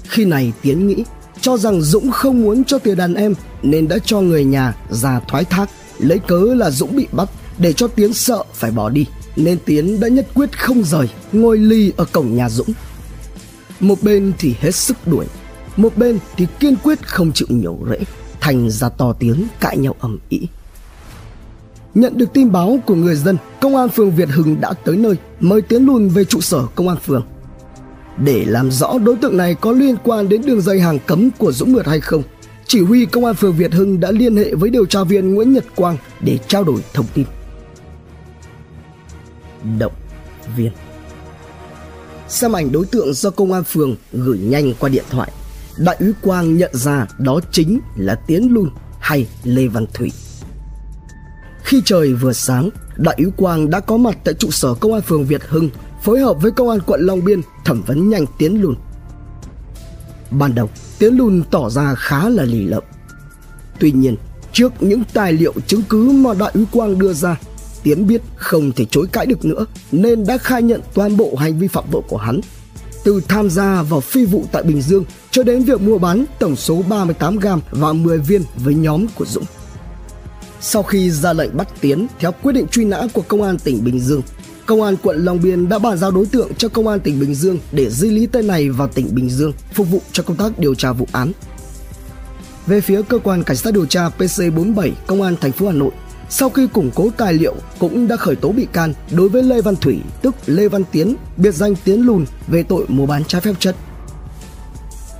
Khi 0.08 0.24
này 0.24 0.52
Tiến 0.62 0.86
nghĩ 0.86 1.04
cho 1.40 1.56
rằng 1.56 1.82
Dũng 1.82 2.10
không 2.10 2.42
muốn 2.42 2.64
cho 2.64 2.78
tiền 2.78 2.96
đàn 2.96 3.14
em 3.14 3.34
nên 3.62 3.88
đã 3.88 3.98
cho 4.04 4.20
người 4.20 4.44
nhà 4.44 4.74
ra 4.90 5.20
thoái 5.28 5.44
thác 5.44 5.70
lấy 5.98 6.18
cớ 6.18 6.40
là 6.40 6.70
Dũng 6.70 6.96
bị 6.96 7.06
bắt 7.12 7.28
để 7.58 7.72
cho 7.72 7.88
Tiến 7.88 8.12
sợ 8.12 8.44
phải 8.54 8.70
bỏ 8.70 8.88
đi 8.88 9.06
nên 9.36 9.58
Tiến 9.64 10.00
đã 10.00 10.08
nhất 10.08 10.26
quyết 10.34 10.58
không 10.58 10.84
rời 10.84 11.08
ngồi 11.32 11.58
ly 11.58 11.92
ở 11.96 12.04
cổng 12.04 12.36
nhà 12.36 12.48
Dũng. 12.48 12.72
Một 13.80 14.02
bên 14.02 14.32
thì 14.38 14.54
hết 14.60 14.74
sức 14.74 14.96
đuổi, 15.06 15.26
một 15.76 15.96
bên 15.96 16.18
thì 16.36 16.46
kiên 16.60 16.76
quyết 16.82 17.06
không 17.06 17.32
chịu 17.32 17.48
nhổ 17.50 17.78
rễ, 17.90 17.98
thành 18.40 18.70
ra 18.70 18.88
to 18.88 19.12
tiếng 19.12 19.46
cãi 19.60 19.76
nhau 19.76 19.94
ầm 20.00 20.18
ĩ. 20.28 20.40
Nhận 21.94 22.18
được 22.18 22.32
tin 22.32 22.52
báo 22.52 22.78
của 22.86 22.94
người 22.94 23.14
dân, 23.14 23.36
công 23.60 23.76
an 23.76 23.88
phường 23.88 24.10
Việt 24.10 24.28
Hưng 24.28 24.60
đã 24.60 24.72
tới 24.72 24.96
nơi 24.96 25.14
mời 25.40 25.62
Tiến 25.62 25.86
lùn 25.86 26.08
về 26.08 26.24
trụ 26.24 26.40
sở 26.40 26.66
công 26.74 26.88
an 26.88 26.96
phường 27.06 27.22
để 28.16 28.44
làm 28.44 28.70
rõ 28.70 28.98
đối 28.98 29.16
tượng 29.16 29.36
này 29.36 29.54
có 29.54 29.72
liên 29.72 29.96
quan 30.04 30.28
đến 30.28 30.42
đường 30.46 30.60
dây 30.60 30.80
hàng 30.80 30.98
cấm 31.06 31.30
của 31.38 31.52
Dũng 31.52 31.72
Mượt 31.72 31.86
hay 31.86 32.00
không. 32.00 32.22
Chỉ 32.66 32.80
huy 32.80 33.06
công 33.06 33.24
an 33.24 33.34
phường 33.34 33.56
Việt 33.56 33.72
Hưng 33.72 34.00
đã 34.00 34.10
liên 34.10 34.36
hệ 34.36 34.54
với 34.54 34.70
điều 34.70 34.86
tra 34.86 35.04
viên 35.04 35.34
Nguyễn 35.34 35.52
Nhật 35.52 35.64
Quang 35.74 35.96
để 36.20 36.38
trao 36.48 36.64
đổi 36.64 36.84
thông 36.92 37.06
tin. 37.14 37.26
Động 39.78 39.92
viên 40.56 40.72
Xem 42.28 42.56
ảnh 42.56 42.72
đối 42.72 42.86
tượng 42.86 43.14
do 43.14 43.30
công 43.30 43.52
an 43.52 43.64
phường 43.64 43.96
gửi 44.12 44.38
nhanh 44.38 44.74
qua 44.78 44.88
điện 44.88 45.04
thoại. 45.10 45.32
Đại 45.78 45.96
úy 46.00 46.12
Quang 46.22 46.56
nhận 46.56 46.70
ra 46.74 47.06
đó 47.18 47.40
chính 47.50 47.80
là 47.96 48.14
Tiến 48.14 48.52
Lun 48.52 48.70
hay 49.00 49.26
Lê 49.44 49.66
Văn 49.66 49.86
Thủy. 49.94 50.12
Khi 51.64 51.82
trời 51.84 52.12
vừa 52.12 52.32
sáng, 52.32 52.70
Đại 52.96 53.14
úy 53.18 53.26
Quang 53.36 53.70
đã 53.70 53.80
có 53.80 53.96
mặt 53.96 54.18
tại 54.24 54.34
trụ 54.34 54.50
sở 54.50 54.74
công 54.74 54.92
an 54.92 55.02
phường 55.02 55.24
Việt 55.24 55.42
Hưng 55.48 55.70
phối 56.02 56.20
hợp 56.20 56.42
với 56.42 56.50
công 56.50 56.68
an 56.68 56.78
quận 56.86 57.00
Long 57.00 57.24
Biên 57.24 57.40
thẩm 57.64 57.82
vấn 57.82 58.08
nhanh 58.08 58.24
Tiến 58.38 58.62
Lùn. 58.62 58.74
Ban 60.30 60.54
đầu, 60.54 60.70
Tiến 60.98 61.16
Lùn 61.16 61.42
tỏ 61.50 61.70
ra 61.70 61.94
khá 61.94 62.28
là 62.28 62.42
lì 62.42 62.66
lợm. 62.66 62.82
Tuy 63.80 63.92
nhiên, 63.92 64.16
trước 64.52 64.72
những 64.80 65.02
tài 65.12 65.32
liệu 65.32 65.52
chứng 65.66 65.82
cứ 65.88 66.10
mà 66.10 66.34
Đại 66.34 66.50
úy 66.54 66.64
Quang 66.72 66.98
đưa 66.98 67.12
ra, 67.12 67.36
Tiến 67.82 68.06
biết 68.06 68.22
không 68.36 68.72
thể 68.72 68.84
chối 68.84 69.06
cãi 69.12 69.26
được 69.26 69.44
nữa 69.44 69.66
nên 69.92 70.26
đã 70.26 70.38
khai 70.38 70.62
nhận 70.62 70.80
toàn 70.94 71.16
bộ 71.16 71.36
hành 71.36 71.58
vi 71.58 71.68
phạm 71.68 71.84
tội 71.92 72.02
của 72.08 72.16
hắn. 72.16 72.40
Từ 73.06 73.20
tham 73.28 73.50
gia 73.50 73.82
vào 73.82 74.00
phi 74.00 74.24
vụ 74.24 74.44
tại 74.52 74.62
Bình 74.62 74.82
Dương 74.82 75.04
cho 75.30 75.42
đến 75.42 75.62
việc 75.62 75.80
mua 75.80 75.98
bán 75.98 76.24
tổng 76.38 76.56
số 76.56 76.82
38 76.88 77.38
gram 77.38 77.60
và 77.70 77.92
10 77.92 78.18
viên 78.18 78.42
với 78.56 78.74
nhóm 78.74 79.06
của 79.14 79.24
Dũng. 79.24 79.44
Sau 80.60 80.82
khi 80.82 81.10
ra 81.10 81.32
lệnh 81.32 81.56
bắt 81.56 81.68
Tiến 81.80 82.06
theo 82.18 82.32
quyết 82.42 82.52
định 82.52 82.66
truy 82.68 82.84
nã 82.84 83.02
của 83.12 83.22
công 83.28 83.42
an 83.42 83.58
tỉnh 83.58 83.84
Bình 83.84 84.00
Dương, 84.00 84.22
Công 84.66 84.82
an 84.82 84.96
quận 85.02 85.24
Long 85.24 85.42
Biên 85.42 85.68
đã 85.68 85.78
bàn 85.78 85.98
giao 85.98 86.10
đối 86.10 86.26
tượng 86.26 86.54
cho 86.54 86.68
Công 86.68 86.88
an 86.88 87.00
tỉnh 87.00 87.20
Bình 87.20 87.34
Dương 87.34 87.58
để 87.72 87.90
di 87.90 88.10
lý 88.10 88.26
tên 88.26 88.46
này 88.46 88.70
vào 88.70 88.88
tỉnh 88.88 89.14
Bình 89.14 89.30
Dương 89.30 89.52
phục 89.72 89.90
vụ 89.90 90.00
cho 90.12 90.22
công 90.22 90.36
tác 90.36 90.58
điều 90.58 90.74
tra 90.74 90.92
vụ 90.92 91.06
án. 91.12 91.32
Về 92.66 92.80
phía 92.80 93.02
cơ 93.02 93.18
quan 93.18 93.42
cảnh 93.42 93.56
sát 93.56 93.74
điều 93.74 93.86
tra 93.86 94.08
PC47 94.18 94.92
Công 95.06 95.22
an 95.22 95.36
thành 95.40 95.52
phố 95.52 95.66
Hà 95.66 95.72
Nội, 95.72 95.90
sau 96.28 96.50
khi 96.50 96.66
củng 96.66 96.90
cố 96.94 97.10
tài 97.16 97.34
liệu 97.34 97.54
cũng 97.78 98.08
đã 98.08 98.16
khởi 98.16 98.36
tố 98.36 98.48
bị 98.48 98.66
can 98.72 98.94
đối 99.10 99.28
với 99.28 99.42
Lê 99.42 99.60
Văn 99.60 99.76
Thủy 99.76 100.00
tức 100.22 100.34
Lê 100.46 100.68
Văn 100.68 100.82
Tiến 100.92 101.16
biệt 101.36 101.54
danh 101.54 101.74
Tiến 101.84 102.06
Lùn 102.06 102.24
về 102.46 102.62
tội 102.62 102.84
mua 102.88 103.06
bán 103.06 103.24
trái 103.24 103.40
phép 103.40 103.52
chất. 103.58 103.76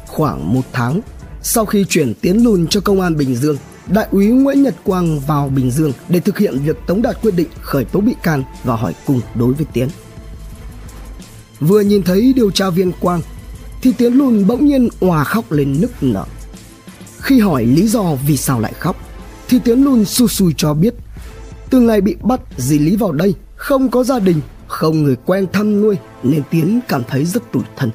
Khoảng 0.06 0.54
một 0.54 0.64
tháng 0.72 1.00
sau 1.42 1.66
khi 1.66 1.84
chuyển 1.88 2.14
Tiến 2.14 2.44
Lùn 2.44 2.66
cho 2.66 2.80
công 2.80 3.00
an 3.00 3.16
Bình 3.16 3.34
Dương, 3.34 3.56
Đại 3.86 4.06
úy 4.10 4.26
Nguyễn 4.26 4.62
Nhật 4.62 4.74
Quang 4.84 5.20
vào 5.20 5.48
Bình 5.48 5.70
Dương 5.70 5.92
để 6.08 6.20
thực 6.20 6.38
hiện 6.38 6.58
việc 6.58 6.76
tống 6.86 7.02
đạt 7.02 7.22
quyết 7.22 7.34
định 7.36 7.48
khởi 7.60 7.84
tố 7.84 8.00
bị 8.00 8.14
can 8.22 8.44
và 8.64 8.76
hỏi 8.76 8.94
cùng 9.06 9.20
đối 9.34 9.52
với 9.52 9.66
Tiến. 9.72 9.88
Vừa 11.60 11.80
nhìn 11.80 12.02
thấy 12.02 12.32
điều 12.36 12.50
tra 12.50 12.70
viên 12.70 12.92
Quang 13.00 13.20
thì 13.82 13.92
Tiến 13.92 14.12
Lùn 14.12 14.46
bỗng 14.46 14.66
nhiên 14.66 14.88
òa 15.00 15.24
khóc 15.24 15.52
lên 15.52 15.80
nức 15.80 16.02
nở. 16.02 16.24
Khi 17.20 17.40
hỏi 17.40 17.66
lý 17.66 17.88
do 17.88 18.14
vì 18.26 18.36
sao 18.36 18.60
lại 18.60 18.72
khóc 18.78 18.96
thì 19.48 19.58
Tiến 19.64 19.84
Lùn 19.84 20.04
su 20.04 20.28
sùi 20.28 20.54
cho 20.56 20.74
biết 20.74 20.94
từ 21.70 21.80
ngày 21.80 22.00
bị 22.00 22.16
bắt 22.22 22.40
dì 22.56 22.78
Lý 22.78 22.96
vào 22.96 23.12
đây 23.12 23.34
không 23.56 23.90
có 23.90 24.04
gia 24.04 24.18
đình, 24.18 24.40
không 24.66 25.02
người 25.02 25.16
quen 25.24 25.46
thăm 25.52 25.80
nuôi 25.80 25.96
nên 26.22 26.42
Tiến 26.50 26.80
cảm 26.88 27.02
thấy 27.08 27.24
rất 27.24 27.52
tủi 27.52 27.62
thân. 27.76 27.90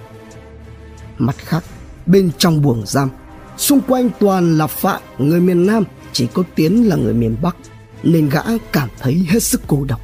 Mặt 1.17 1.35
khác, 1.37 1.63
bên 2.05 2.29
trong 2.37 2.61
buồng 2.61 2.83
giam, 2.85 3.09
xung 3.57 3.81
quanh 3.87 4.09
toàn 4.19 4.57
là 4.57 4.67
phạm 4.67 5.01
người 5.17 5.39
miền 5.39 5.65
Nam, 5.65 5.83
chỉ 6.13 6.27
có 6.33 6.43
Tiến 6.55 6.89
là 6.89 6.95
người 6.95 7.13
miền 7.13 7.35
Bắc 7.41 7.55
nên 8.03 8.29
gã 8.29 8.41
cảm 8.71 8.89
thấy 8.99 9.25
hết 9.29 9.43
sức 9.43 9.61
cô 9.67 9.83
độc. 9.83 10.01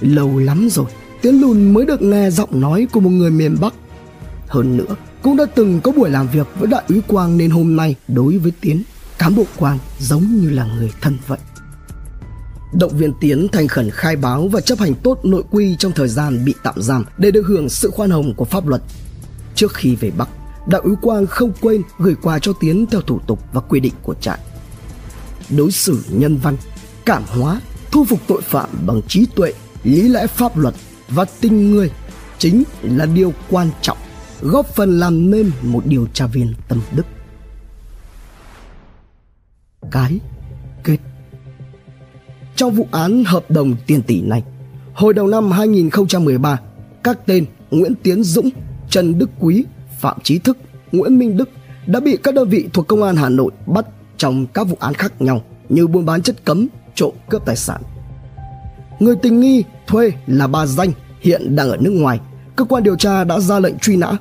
Lâu 0.00 0.38
lắm 0.38 0.68
rồi, 0.70 0.86
Tiến 1.22 1.40
Lùn 1.40 1.74
mới 1.74 1.86
được 1.86 2.02
nghe 2.02 2.30
giọng 2.30 2.60
nói 2.60 2.86
của 2.92 3.00
một 3.00 3.10
người 3.10 3.30
miền 3.30 3.56
Bắc. 3.60 3.74
Hơn 4.48 4.76
nữa, 4.76 4.96
cũng 5.22 5.36
đã 5.36 5.44
từng 5.54 5.80
có 5.80 5.92
buổi 5.92 6.10
làm 6.10 6.28
việc 6.28 6.46
với 6.58 6.68
đại 6.68 6.82
úy 6.88 7.00
Quang 7.06 7.36
nên 7.36 7.50
hôm 7.50 7.76
nay 7.76 7.94
đối 8.08 8.38
với 8.38 8.52
Tiến, 8.60 8.82
cán 9.26 9.36
bộ 9.36 9.44
Quang 9.56 9.78
giống 9.98 10.22
như 10.22 10.50
là 10.50 10.64
người 10.64 10.92
thân 11.00 11.18
vậy. 11.26 11.38
Động 12.72 12.98
viên 12.98 13.12
Tiến 13.20 13.48
thành 13.52 13.68
khẩn 13.68 13.90
khai 13.90 14.16
báo 14.16 14.48
và 14.48 14.60
chấp 14.60 14.78
hành 14.78 14.94
tốt 14.94 15.18
nội 15.24 15.42
quy 15.50 15.76
trong 15.78 15.92
thời 15.92 16.08
gian 16.08 16.44
bị 16.44 16.54
tạm 16.62 16.82
giam 16.82 17.04
để 17.18 17.30
được 17.30 17.46
hưởng 17.46 17.68
sự 17.68 17.90
khoan 17.90 18.10
hồng 18.10 18.34
của 18.34 18.44
pháp 18.44 18.66
luật. 18.66 18.82
Trước 19.54 19.74
khi 19.74 19.96
về 19.96 20.10
Bắc, 20.10 20.28
Đại 20.68 20.80
úy 20.84 20.94
Quang 21.02 21.26
không 21.26 21.52
quên 21.60 21.82
gửi 21.98 22.14
quà 22.22 22.38
cho 22.38 22.52
Tiến 22.60 22.86
theo 22.86 23.00
thủ 23.00 23.20
tục 23.26 23.38
và 23.52 23.60
quy 23.60 23.80
định 23.80 23.92
của 24.02 24.14
trại. 24.14 24.38
Đối 25.50 25.72
xử 25.72 26.04
nhân 26.10 26.36
văn, 26.36 26.56
cảm 27.04 27.22
hóa, 27.26 27.60
thu 27.90 28.04
phục 28.04 28.20
tội 28.26 28.42
phạm 28.42 28.68
bằng 28.86 29.02
trí 29.08 29.26
tuệ, 29.36 29.52
lý 29.82 30.08
lẽ 30.08 30.26
pháp 30.26 30.56
luật 30.56 30.74
và 31.08 31.24
tình 31.40 31.70
người 31.70 31.90
chính 32.38 32.62
là 32.82 33.06
điều 33.06 33.32
quan 33.50 33.70
trọng 33.82 33.98
góp 34.40 34.66
phần 34.74 35.00
làm 35.00 35.30
nên 35.30 35.50
một 35.62 35.86
điều 35.86 36.06
tra 36.12 36.26
viên 36.26 36.54
tâm 36.68 36.80
đức. 36.92 37.06
Cái 39.90 40.18
kết 40.84 40.98
Trong 42.56 42.74
vụ 42.74 42.86
án 42.92 43.24
hợp 43.24 43.50
đồng 43.50 43.76
tiền 43.86 44.02
tỷ 44.02 44.20
này, 44.20 44.42
hồi 44.94 45.14
đầu 45.14 45.26
năm 45.26 45.50
2013, 45.50 46.60
các 47.02 47.26
tên 47.26 47.44
Nguyễn 47.70 47.94
Tiến 47.94 48.22
Dũng, 48.22 48.50
Trần 48.90 49.18
Đức 49.18 49.30
Quý, 49.40 49.64
Phạm 49.98 50.16
trí 50.22 50.38
Thức, 50.38 50.58
Nguyễn 50.92 51.18
Minh 51.18 51.36
Đức 51.36 51.48
đã 51.86 52.00
bị 52.00 52.16
các 52.22 52.34
đơn 52.34 52.48
vị 52.48 52.68
thuộc 52.72 52.86
Công 52.88 53.02
an 53.02 53.16
Hà 53.16 53.28
Nội 53.28 53.50
bắt 53.66 53.86
trong 54.16 54.46
các 54.46 54.64
vụ 54.64 54.76
án 54.80 54.94
khác 54.94 55.22
nhau 55.22 55.42
như 55.68 55.86
buôn 55.86 56.06
bán 56.06 56.22
chất 56.22 56.44
cấm, 56.44 56.66
trộm 56.94 57.14
cướp 57.28 57.46
tài 57.46 57.56
sản. 57.56 57.82
Người 58.98 59.16
tình 59.16 59.40
nghi 59.40 59.64
thuê 59.86 60.12
là 60.26 60.46
bà 60.46 60.66
Danh 60.66 60.92
hiện 61.20 61.56
đang 61.56 61.70
ở 61.70 61.76
nước 61.76 61.90
ngoài. 61.90 62.20
Cơ 62.56 62.64
quan 62.64 62.82
điều 62.82 62.96
tra 62.96 63.24
đã 63.24 63.40
ra 63.40 63.58
lệnh 63.58 63.78
truy 63.78 63.96
nã. 63.96 64.12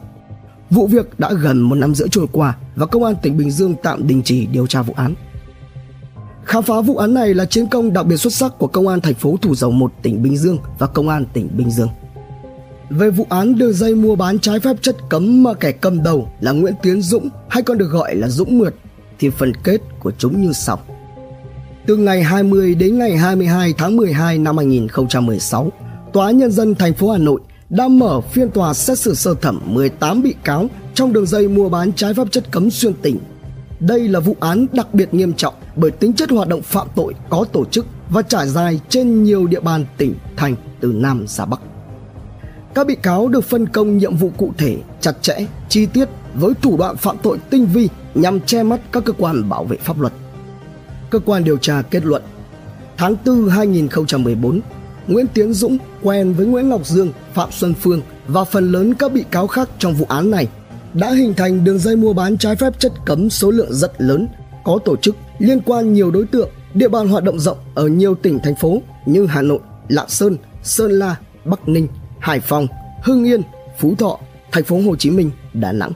Vụ 0.70 0.88
việc 0.88 1.20
đã 1.20 1.34
gần 1.34 1.62
một 1.62 1.76
năm 1.76 1.96
rưỡi 1.96 2.08
trôi 2.12 2.28
qua 2.32 2.58
và 2.76 2.86
Công 2.86 3.04
an 3.04 3.16
tỉnh 3.22 3.38
Bình 3.38 3.52
Dương 3.52 3.76
tạm 3.84 4.08
đình 4.08 4.22
chỉ 4.26 4.46
điều 4.46 4.68
tra 4.68 4.82
vụ 4.82 4.94
án. 4.98 5.14
Khám 6.46 6.64
phá 6.64 6.82
vụ 6.82 6.98
án 6.98 7.14
này 7.14 7.34
là 7.34 7.46
chiến 7.46 7.68
công 7.68 7.94
đặc 7.94 8.06
biệt 8.06 8.18
xuất 8.18 8.34
sắc 8.34 8.58
của 8.58 8.68
Công 8.68 8.88
an 8.88 9.02
thành 9.02 9.14
phố 9.14 9.38
Thủ 9.42 9.56
Dầu 9.56 9.72
Một 9.72 9.92
tỉnh 10.02 10.24
Bình 10.24 10.38
Dương 10.38 10.58
và 10.80 10.88
Công 10.88 11.10
an 11.10 11.26
tỉnh 11.34 11.50
Bình 11.58 11.72
Dương. 11.72 11.90
Về 12.90 13.10
vụ 13.10 13.28
án 13.30 13.56
đường 13.56 13.74
dây 13.74 13.96
mua 13.96 14.16
bán 14.16 14.40
trái 14.40 14.60
phép 14.60 14.76
chất 14.82 14.96
cấm 15.10 15.44
mà 15.44 15.54
kẻ 15.54 15.72
cầm 15.72 16.04
đầu 16.04 16.30
là 16.40 16.52
Nguyễn 16.52 16.74
Tiến 16.82 17.02
Dũng 17.02 17.30
hay 17.50 17.64
còn 17.64 17.78
được 17.78 17.88
gọi 17.88 18.16
là 18.16 18.28
Dũng 18.28 18.58
Mượt 18.58 18.76
thì 19.20 19.30
phần 19.30 19.54
kết 19.64 19.82
của 20.00 20.12
chúng 20.18 20.42
như 20.42 20.54
sau. 20.54 20.80
Từ 21.86 21.98
ngày 21.98 22.24
20 22.24 22.76
đến 22.76 22.98
ngày 22.98 23.18
22 23.18 23.74
tháng 23.78 23.98
12 23.98 24.38
năm 24.38 24.58
2016, 24.58 25.72
Tòa 26.14 26.32
Nhân 26.32 26.52
dân 26.52 26.76
thành 26.76 26.94
phố 26.94 27.12
Hà 27.12 27.18
Nội 27.18 27.42
đã 27.70 27.88
mở 27.88 28.22
phiên 28.22 28.50
tòa 28.50 28.74
xét 28.74 29.00
xử 29.00 29.14
sơ 29.14 29.34
thẩm 29.34 29.62
18 29.66 30.22
bị 30.22 30.36
cáo 30.44 30.68
trong 30.94 31.14
đường 31.14 31.26
dây 31.26 31.48
mua 31.48 31.70
bán 31.70 31.94
trái 31.94 32.14
phép 32.14 32.28
chất 32.32 32.52
cấm 32.52 32.70
xuyên 32.70 32.94
tỉnh. 32.94 33.20
Đây 33.80 34.08
là 34.08 34.20
vụ 34.20 34.36
án 34.40 34.66
đặc 34.74 34.94
biệt 34.94 35.14
nghiêm 35.14 35.34
trọng 35.34 35.54
bởi 35.76 35.92
tính 35.92 36.14
chất 36.14 36.30
hoạt 36.30 36.48
động 36.48 36.62
phạm 36.62 36.88
tội 36.96 37.14
có 37.30 37.46
tổ 37.52 37.66
chức 37.66 37.86
và 38.10 38.22
trải 38.22 38.48
dài 38.48 38.80
trên 38.90 39.24
nhiều 39.24 39.48
địa 39.48 39.60
bàn 39.60 39.86
tỉnh, 39.98 40.16
thành 40.36 40.56
từ 40.80 40.92
Nam 40.96 41.26
ra 41.28 41.46
Bắc. 41.46 41.60
Các 42.76 42.88
bị 42.88 42.96
cáo 42.96 43.28
được 43.28 43.44
phân 43.44 43.68
công 43.68 43.98
nhiệm 43.98 44.16
vụ 44.16 44.32
cụ 44.38 44.54
thể, 44.58 44.78
chặt 45.02 45.12
chẽ, 45.22 45.48
chi 45.70 45.86
tiết 45.86 46.10
với 46.34 46.54
thủ 46.62 46.78
đoạn 46.78 46.98
phạm 46.98 47.18
tội 47.24 47.38
tinh 47.50 47.66
vi 47.74 47.90
nhằm 48.16 48.40
che 48.40 48.64
mắt 48.64 48.80
các 48.92 49.04
cơ 49.06 49.14
quan 49.14 49.50
bảo 49.50 49.64
vệ 49.64 49.78
pháp 49.78 50.00
luật. 50.00 50.14
Cơ 51.10 51.20
quan 51.20 51.44
điều 51.44 51.58
tra 51.58 51.82
kết 51.82 52.06
luận, 52.06 52.24
tháng 52.98 53.16
4 53.26 53.50
2014, 53.50 54.60
Nguyễn 55.08 55.28
Tiến 55.28 55.54
Dũng 55.54 55.78
quen 56.02 56.34
với 56.34 56.46
Nguyễn 56.46 56.70
Ngọc 56.70 56.86
Dương, 56.86 57.12
Phạm 57.34 57.50
Xuân 57.52 57.74
Phương 57.74 58.02
và 58.28 58.44
phần 58.44 58.72
lớn 58.72 58.94
các 58.94 59.12
bị 59.14 59.24
cáo 59.32 59.48
khác 59.48 59.70
trong 59.80 59.94
vụ 59.94 60.06
án 60.10 60.32
này 60.32 60.48
đã 60.94 61.12
hình 61.12 61.34
thành 61.34 61.64
đường 61.64 61.80
dây 61.80 61.96
mua 61.96 62.14
bán 62.14 62.38
trái 62.38 62.56
phép 62.56 62.80
chất 62.80 62.92
cấm 63.06 63.30
số 63.30 63.52
lượng 63.52 63.74
rất 63.74 64.02
lớn, 64.02 64.28
có 64.64 64.80
tổ 64.86 64.96
chức 64.96 65.16
liên 65.40 65.62
quan 65.62 65.94
nhiều 65.94 66.12
đối 66.12 66.26
tượng, 66.26 66.50
địa 66.74 66.88
bàn 66.88 67.08
hoạt 67.08 67.24
động 67.24 67.40
rộng 67.40 67.58
ở 67.76 67.88
nhiều 67.88 68.16
tỉnh 68.16 68.40
thành 68.44 68.56
phố 68.56 68.82
như 69.06 69.26
Hà 69.26 69.42
Nội, 69.42 69.60
Lạng 69.88 70.10
Sơn, 70.10 70.38
Sơn 70.64 70.92
La, 70.92 71.16
Bắc 71.46 71.70
Ninh, 71.70 71.88
Hải 72.20 72.40
Phòng, 72.40 72.68
Hưng 73.04 73.24
Yên, 73.24 73.42
Phú 73.80 73.96
Thọ, 73.96 74.20
thành 74.52 74.64
phố 74.64 74.82
Hồ 74.82 74.96
Chí 74.96 75.10
Minh, 75.10 75.32
Đà 75.54 75.72
Nẵng. 75.72 75.92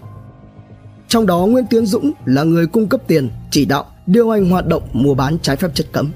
Trong 1.08 1.26
đó 1.26 1.46
Nguyễn 1.46 1.66
Tiến 1.70 1.86
Dũng 1.86 2.12
là 2.26 2.44
người 2.44 2.68
cung 2.68 2.88
cấp 2.88 3.02
tiền, 3.08 3.30
chỉ 3.52 3.66
đạo, 3.66 3.86
điều 4.06 4.30
hành 4.30 4.50
hoạt 4.50 4.68
động 4.68 4.84
mua 4.94 5.14
bán 5.14 5.40
trái 5.40 5.56
phép 5.56 5.72
chất 5.74 5.88
cấm. 5.92 6.12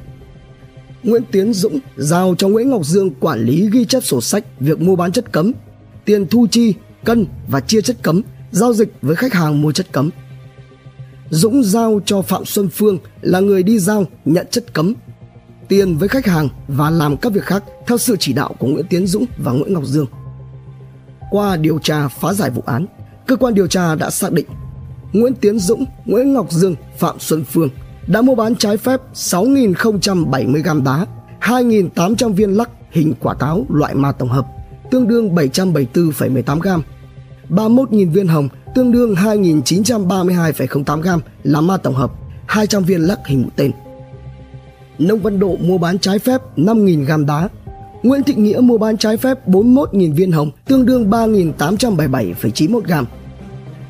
Nguyễn 1.04 1.24
Tiến 1.32 1.54
Dũng 1.54 1.80
giao 1.96 2.36
cho 2.38 2.48
Nguyễn 2.48 2.70
Ngọc 2.70 2.86
Dương 2.86 3.12
quản 3.20 3.46
lý 3.46 3.70
ghi 3.72 3.86
chép 3.86 4.04
sổ 4.04 4.22
sách 4.22 4.46
việc 4.60 4.82
mua 4.82 4.96
bán 4.96 5.12
chất 5.12 5.32
cấm, 5.32 5.52
tiền 6.06 6.28
thu 6.28 6.48
chi, 6.52 6.74
cân 7.06 7.26
và 7.48 7.60
chia 7.60 7.82
chất 7.82 7.98
cấm, 8.02 8.22
giao 8.52 8.74
dịch 8.74 8.94
với 9.02 9.16
khách 9.16 9.34
hàng 9.34 9.62
mua 9.62 9.72
chất 9.72 9.92
cấm. 9.92 10.10
Dũng 11.34 11.64
giao 11.64 12.00
cho 12.06 12.22
Phạm 12.22 12.46
Xuân 12.46 12.70
Phương 12.70 12.98
là 13.22 13.40
người 13.40 13.64
đi 13.64 13.80
giao 13.80 14.06
nhận 14.26 14.48
chất 14.52 14.74
cấm, 14.74 14.94
tiền 15.68 15.98
với 15.98 16.10
khách 16.10 16.26
hàng 16.26 16.50
và 16.68 16.90
làm 16.90 17.18
các 17.18 17.34
việc 17.34 17.44
khác 17.44 17.64
theo 17.88 17.98
sự 17.98 18.16
chỉ 18.20 18.34
đạo 18.34 18.56
của 18.60 18.68
Nguyễn 18.68 18.86
Tiến 18.90 19.08
Dũng 19.08 19.26
và 19.38 19.52
Nguyễn 19.52 19.74
Ngọc 19.74 19.86
Dương. 19.86 20.06
Qua 21.32 21.58
điều 21.58 21.80
tra 21.80 22.08
phá 22.08 22.34
giải 22.34 22.50
vụ 22.50 22.64
án, 22.66 22.86
cơ 23.28 23.36
quan 23.36 23.54
điều 23.54 23.68
tra 23.68 23.96
đã 23.96 24.10
xác 24.10 24.32
định 24.32 24.46
Nguyễn 25.14 25.34
Tiến 25.34 25.60
Dũng, 25.60 25.86
Nguyễn 26.06 26.34
Ngọc 26.34 26.52
Dương, 26.52 26.76
Phạm 26.98 27.20
Xuân 27.20 27.44
Phương 27.44 27.70
đã 28.08 28.22
mua 28.22 28.36
bán 28.36 28.56
trái 28.56 28.78
phép 28.78 29.02
6.070 29.14 30.64
gam 30.64 30.84
đá, 30.84 31.06
2.800 31.42 32.34
viên 32.34 32.58
lắc 32.58 32.70
hình 32.92 33.14
quả 33.20 33.34
táo 33.34 33.66
loại 33.70 33.96
ma 33.96 34.12
tổng 34.12 34.30
hợp, 34.30 34.46
tương 34.92 35.08
đương 35.08 35.36
774,18 35.36 36.60
gam, 36.60 36.82
31.000 37.50 38.12
viên 38.12 38.28
hồng, 38.28 38.50
tương 38.76 38.92
đương 38.92 39.16
2.932,08 39.16 41.02
gam 41.02 41.22
là 41.44 41.62
ma 41.62 41.78
tổng 41.78 41.96
hợp, 41.96 42.12
200 42.46 42.84
viên 42.84 43.02
lắc 43.02 43.20
hình 43.28 43.42
mũi 43.42 43.52
tên. 43.56 43.72
Nông 45.00 45.20
Văn 45.20 45.40
Độ 45.40 45.56
mua 45.60 45.78
bán 45.78 46.00
trái 46.00 46.20
phép 46.20 46.42
5.000 46.58 47.06
gam 47.06 47.26
đá, 47.26 47.50
Nguyễn 48.04 48.24
Thị 48.24 48.34
Nghĩa 48.34 48.60
mua 48.60 48.78
bán 48.78 48.98
trái 48.98 49.18
phép 49.18 49.48
41.000 49.48 50.14
viên 50.14 50.32
hồng, 50.32 50.52
tương 50.66 50.86
đương 50.86 51.10
3.877,91 51.10 52.80
gam. 52.80 53.06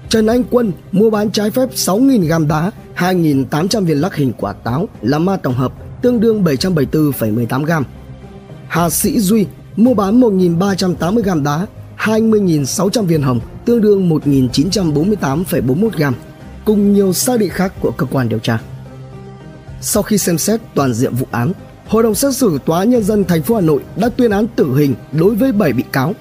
Trần 0.10 0.28
Anh 0.28 0.44
Quân 0.52 0.72
mua 0.92 1.10
bán 1.10 1.32
trái 1.32 1.52
phép 1.52 1.70
6.000 1.74 2.28
gam 2.28 2.48
đá, 2.48 2.72
2.800 2.98 3.86
viên 3.86 3.98
lắc 3.98 4.16
hình 4.16 4.32
quả 4.38 4.54
táo 4.54 4.88
là 5.02 5.20
ma 5.20 5.38
tổng 5.38 5.54
hợp, 5.54 5.74
tương 6.02 6.20
đương 6.20 6.44
774,18 6.44 7.66
gam. 7.66 7.84
Hà 8.68 8.90
Sĩ 8.90 9.20
Duy 9.20 9.46
mua 9.76 9.94
bán 9.94 10.22
1.380 10.22 11.22
gam 11.22 11.44
đá, 11.44 11.68
20.600 11.98 13.04
viên 13.04 13.22
hồng, 13.22 13.40
tương 13.66 13.82
đương 13.82 14.10
1.948,41 14.10 15.90
gam, 15.98 16.14
cùng 16.66 16.94
nhiều 16.94 17.14
xác 17.14 17.40
định 17.40 17.50
khác 17.50 17.74
của 17.80 17.92
cơ 17.92 18.06
quan 18.06 18.30
điều 18.30 18.40
tra. 18.40 18.60
Sau 19.82 20.04
khi 20.04 20.18
xem 20.18 20.38
xét 20.38 20.62
toàn 20.76 20.94
diện 20.94 21.14
vụ 21.14 21.28
án, 21.32 21.52
Hội 21.88 22.04
đồng 22.04 22.16
xét 22.16 22.36
xử 22.36 22.60
Tòa 22.66 22.84
Nhân 22.84 23.04
dân 23.04 23.24
thành 23.24 23.44
phố 23.44 23.56
Hà 23.56 23.62
Nội 23.62 23.82
đã 23.96 24.10
tuyên 24.10 24.32
án 24.32 24.48
tử 24.56 24.76
hình 24.78 24.96
đối 25.12 25.36
với 25.36 25.52
7 25.52 25.74
bị 25.74 25.84
cáo, 25.92 26.14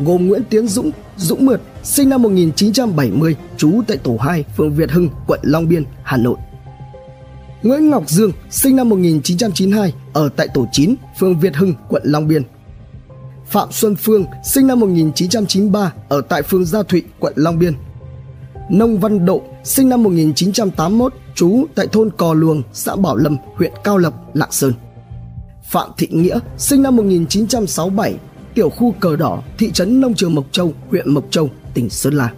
gồm 0.00 0.28
Nguyễn 0.28 0.42
Tiến 0.50 0.68
Dũng, 0.68 0.90
Dũng 1.16 1.46
Mượt, 1.46 1.60
sinh 1.82 2.08
năm 2.08 2.22
1970, 2.22 3.36
trú 3.56 3.80
tại 3.86 3.96
tổ 3.96 4.16
2, 4.16 4.44
phường 4.56 4.74
Việt 4.74 4.90
Hưng, 4.90 5.08
quận 5.26 5.40
Long 5.42 5.68
Biên, 5.68 5.84
Hà 6.02 6.16
Nội. 6.16 6.36
Nguyễn 7.62 7.90
Ngọc 7.90 8.10
Dương, 8.10 8.32
sinh 8.50 8.76
năm 8.76 8.88
1992, 8.88 9.92
ở 10.12 10.28
tại 10.36 10.48
tổ 10.54 10.66
9, 10.72 10.94
phường 11.18 11.40
Việt 11.40 11.56
Hưng, 11.56 11.74
quận 11.88 12.02
Long 12.04 12.28
Biên. 12.28 12.42
Phạm 13.50 13.72
Xuân 13.72 13.96
Phương, 13.96 14.24
sinh 14.44 14.66
năm 14.66 14.80
1993, 14.80 15.92
ở 16.08 16.20
tại 16.20 16.42
phường 16.42 16.64
Gia 16.64 16.82
Thụy, 16.82 17.02
quận 17.18 17.32
Long 17.36 17.58
Biên. 17.58 17.74
Nông 18.70 18.98
Văn 18.98 19.26
Độ, 19.26 19.42
sinh 19.64 19.88
năm 19.88 20.02
1981, 20.02 21.14
trú 21.34 21.64
tại 21.74 21.86
thôn 21.86 22.10
Cò 22.16 22.34
Luồng, 22.34 22.62
xã 22.72 22.96
Bảo 22.96 23.16
Lâm, 23.16 23.36
huyện 23.54 23.72
Cao 23.84 23.98
Lộc, 23.98 24.36
Lạng 24.36 24.52
Sơn. 24.52 24.72
Phạm 25.70 25.90
Thị 25.96 26.08
Nghĩa, 26.10 26.38
sinh 26.58 26.82
năm 26.82 26.96
1967, 26.96 28.14
tiểu 28.54 28.70
khu 28.70 28.94
Cờ 29.00 29.16
Đỏ, 29.16 29.42
thị 29.58 29.70
trấn 29.72 30.00
Nông 30.00 30.14
Trường 30.14 30.34
Mộc 30.34 30.44
Châu, 30.52 30.72
huyện 30.90 31.14
Mộc 31.14 31.24
Châu, 31.30 31.50
tỉnh 31.74 31.90
Sơn 31.90 32.14
La. 32.14 32.32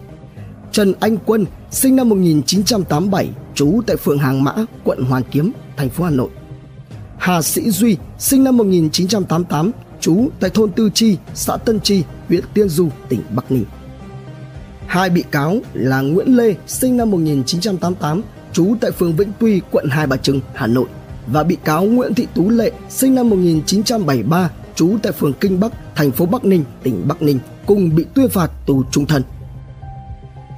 Trần 0.71 0.93
Anh 0.99 1.17
Quân, 1.25 1.45
sinh 1.71 1.95
năm 1.95 2.09
1987, 2.09 3.29
trú 3.55 3.81
tại 3.87 3.97
phường 3.97 4.17
Hàng 4.17 4.43
Mã, 4.43 4.53
quận 4.83 5.03
Hoàn 5.03 5.23
Kiếm, 5.31 5.51
thành 5.77 5.89
phố 5.89 6.03
Hà 6.03 6.09
Nội. 6.09 6.29
Hà 7.17 7.41
Sĩ 7.41 7.71
Duy, 7.71 7.97
sinh 8.19 8.43
năm 8.43 8.57
1988, 8.57 9.71
trú 10.01 10.29
tại 10.39 10.49
thôn 10.49 10.71
Tư 10.71 10.89
Chi, 10.93 11.17
xã 11.33 11.57
Tân 11.57 11.79
Chi, 11.79 12.03
huyện 12.27 12.43
Tiên 12.53 12.69
Du, 12.69 12.89
tỉnh 13.09 13.21
Bắc 13.35 13.51
Ninh. 13.51 13.65
Hai 14.87 15.09
bị 15.09 15.23
cáo 15.31 15.57
là 15.73 16.01
Nguyễn 16.01 16.37
Lê, 16.37 16.55
sinh 16.67 16.97
năm 16.97 17.11
1988, 17.11 18.21
trú 18.53 18.75
tại 18.81 18.91
phường 18.91 19.15
Vĩnh 19.15 19.31
Tuy, 19.39 19.61
quận 19.71 19.85
Hai 19.89 20.07
Bà 20.07 20.17
Trưng, 20.17 20.41
Hà 20.53 20.67
Nội 20.67 20.87
và 21.27 21.43
bị 21.43 21.57
cáo 21.63 21.83
Nguyễn 21.83 22.13
Thị 22.13 22.27
Tú 22.33 22.49
Lệ, 22.49 22.71
sinh 22.89 23.15
năm 23.15 23.29
1973, 23.29 24.51
trú 24.75 24.97
tại 25.03 25.11
phường 25.11 25.33
Kinh 25.33 25.59
Bắc, 25.59 25.71
thành 25.95 26.11
phố 26.11 26.25
Bắc 26.25 26.45
Ninh, 26.45 26.63
tỉnh 26.83 27.07
Bắc 27.07 27.21
Ninh, 27.21 27.39
cùng 27.65 27.95
bị 27.95 28.05
tuyên 28.13 28.29
phạt 28.29 28.51
tù 28.65 28.83
trung 28.91 29.05
thân. 29.05 29.23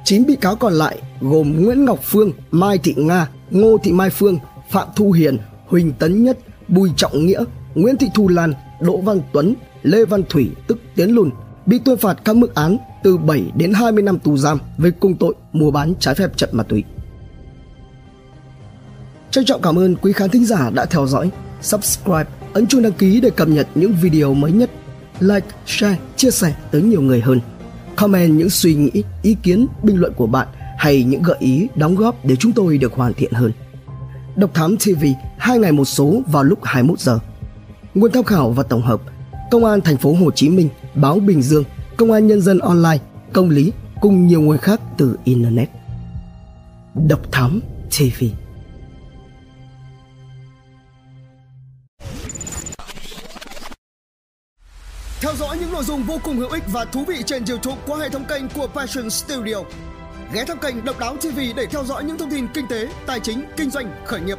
9 0.04 0.26
bị 0.26 0.36
cáo 0.36 0.56
còn 0.56 0.72
lại 0.72 0.98
gồm 1.20 1.64
Nguyễn 1.64 1.84
Ngọc 1.84 1.98
Phương, 2.02 2.32
Mai 2.50 2.78
Thị 2.78 2.94
Nga, 2.96 3.28
Ngô 3.50 3.78
Thị 3.82 3.92
Mai 3.92 4.10
Phương, 4.10 4.38
Phạm 4.70 4.88
Thu 4.96 5.12
Hiền, 5.12 5.38
Huỳnh 5.66 5.92
Tấn 5.92 6.24
Nhất, 6.24 6.38
Bùi 6.68 6.90
Trọng 6.96 7.26
Nghĩa, 7.26 7.44
Nguyễn 7.74 7.96
Thị 7.96 8.06
Thu 8.14 8.28
Lan, 8.28 8.52
Đỗ 8.84 8.96
Văn 9.00 9.20
Tuấn, 9.32 9.54
Lê 9.82 10.04
Văn 10.04 10.22
Thủy 10.28 10.50
tức 10.66 10.78
Tiến 10.94 11.10
Lùn 11.10 11.30
bị 11.66 11.78
tuyên 11.78 11.96
phạt 11.96 12.18
các 12.24 12.36
mức 12.36 12.54
án 12.54 12.76
từ 13.02 13.16
7 13.16 13.44
đến 13.56 13.72
20 13.72 14.02
năm 14.02 14.18
tù 14.18 14.36
giam 14.36 14.58
về 14.78 14.90
cùng 14.90 15.16
tội 15.16 15.34
mua 15.52 15.70
bán 15.70 15.94
trái 16.00 16.14
phép 16.14 16.36
chất 16.36 16.54
ma 16.54 16.62
túy. 16.62 16.84
Trân 19.30 19.44
trọng 19.44 19.62
cảm 19.62 19.78
ơn 19.78 19.96
quý 19.96 20.12
khán 20.12 20.30
thính 20.30 20.44
giả 20.44 20.70
đã 20.70 20.84
theo 20.84 21.06
dõi, 21.06 21.30
subscribe, 21.62 22.24
ấn 22.52 22.66
chuông 22.66 22.82
đăng 22.82 22.92
ký 22.92 23.20
để 23.20 23.30
cập 23.30 23.48
nhật 23.48 23.68
những 23.74 23.94
video 24.02 24.34
mới 24.34 24.52
nhất, 24.52 24.70
like, 25.20 25.46
share, 25.66 25.98
chia 26.16 26.30
sẻ 26.30 26.54
tới 26.70 26.82
nhiều 26.82 27.00
người 27.00 27.20
hơn. 27.20 27.40
Comment 27.96 28.38
những 28.38 28.50
suy 28.50 28.74
nghĩ, 28.74 29.02
ý 29.22 29.36
kiến, 29.42 29.66
bình 29.82 29.96
luận 29.96 30.12
của 30.16 30.26
bạn 30.26 30.48
hay 30.78 31.04
những 31.04 31.22
gợi 31.22 31.36
ý, 31.38 31.68
đóng 31.74 31.96
góp 31.96 32.24
để 32.24 32.36
chúng 32.36 32.52
tôi 32.52 32.78
được 32.78 32.92
hoàn 32.92 33.14
thiện 33.14 33.32
hơn. 33.32 33.52
Độc 34.36 34.54
Thám 34.54 34.76
TV 34.76 35.04
hai 35.38 35.58
ngày 35.58 35.72
một 35.72 35.84
số 35.84 36.22
vào 36.26 36.42
lúc 36.42 36.58
21 36.62 37.00
giờ. 37.00 37.18
Nguồn 37.94 38.12
tham 38.12 38.24
khảo 38.24 38.50
và 38.50 38.62
tổng 38.62 38.82
hợp: 38.82 39.00
Công 39.50 39.64
an 39.64 39.80
thành 39.80 39.96
phố 39.96 40.12
Hồ 40.12 40.30
Chí 40.30 40.48
Minh, 40.48 40.68
Báo 40.94 41.18
Bình 41.18 41.42
Dương, 41.42 41.64
Công 41.96 42.12
an 42.12 42.26
Nhân 42.26 42.40
dân 42.40 42.58
online, 42.58 42.98
Công 43.32 43.50
lý 43.50 43.72
cùng 44.00 44.26
nhiều 44.26 44.40
nguồn 44.40 44.58
khác 44.58 44.80
từ 44.98 45.18
internet. 45.24 45.68
Độc 47.08 47.32
Thám 47.32 47.60
TV 47.90 48.24
Theo 55.20 55.34
dõi 55.38 55.58
những 55.60 55.72
nội 55.72 55.84
dung 55.84 56.02
vô 56.02 56.18
cùng 56.24 56.36
hữu 56.36 56.48
ích 56.48 56.62
và 56.72 56.84
thú 56.84 57.04
vị 57.08 57.16
trên 57.26 57.44
YouTube 57.48 57.80
qua 57.86 57.98
hệ 57.98 58.08
thống 58.08 58.24
kênh 58.28 58.48
của 58.48 58.66
Passion 58.66 59.10
Studio. 59.10 59.56
Ghé 60.32 60.44
thăm 60.44 60.58
kênh 60.58 60.84
Độc 60.84 60.98
Đáo 60.98 61.16
TV 61.16 61.38
để 61.56 61.66
theo 61.70 61.84
dõi 61.84 62.04
những 62.04 62.18
thông 62.18 62.30
tin 62.30 62.46
kinh 62.54 62.66
tế, 62.68 62.88
tài 63.06 63.20
chính, 63.20 63.44
kinh 63.56 63.70
doanh, 63.70 63.90
khởi 64.06 64.20
nghiệp. 64.20 64.38